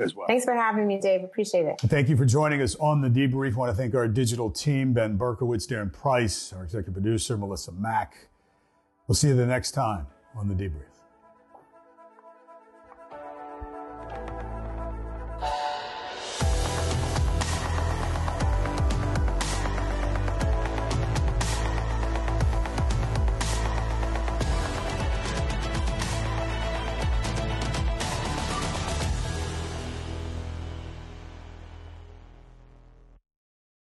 as 0.00 0.14
well. 0.14 0.26
Thanks 0.26 0.44
for 0.44 0.54
having 0.54 0.86
me, 0.86 0.98
Dave. 1.00 1.22
Appreciate 1.22 1.66
it. 1.66 1.80
Thank 1.80 2.08
you 2.08 2.16
for 2.16 2.24
joining 2.24 2.62
us 2.62 2.74
on 2.76 3.00
the 3.00 3.08
debrief. 3.08 3.54
I 3.54 3.56
want 3.56 3.70
to 3.70 3.76
thank 3.76 3.94
our 3.94 4.08
digital 4.08 4.50
team, 4.50 4.92
Ben 4.92 5.18
Berkowitz, 5.18 5.66
Darren 5.66 5.92
Price, 5.92 6.52
our 6.52 6.64
executive 6.64 6.94
producer, 6.94 7.36
Melissa 7.36 7.72
Mack. 7.72 8.28
We'll 9.06 9.14
see 9.14 9.28
you 9.28 9.36
the 9.36 9.46
next 9.46 9.72
time 9.72 10.06
on 10.34 10.48
the 10.48 10.54
debrief. 10.54 10.95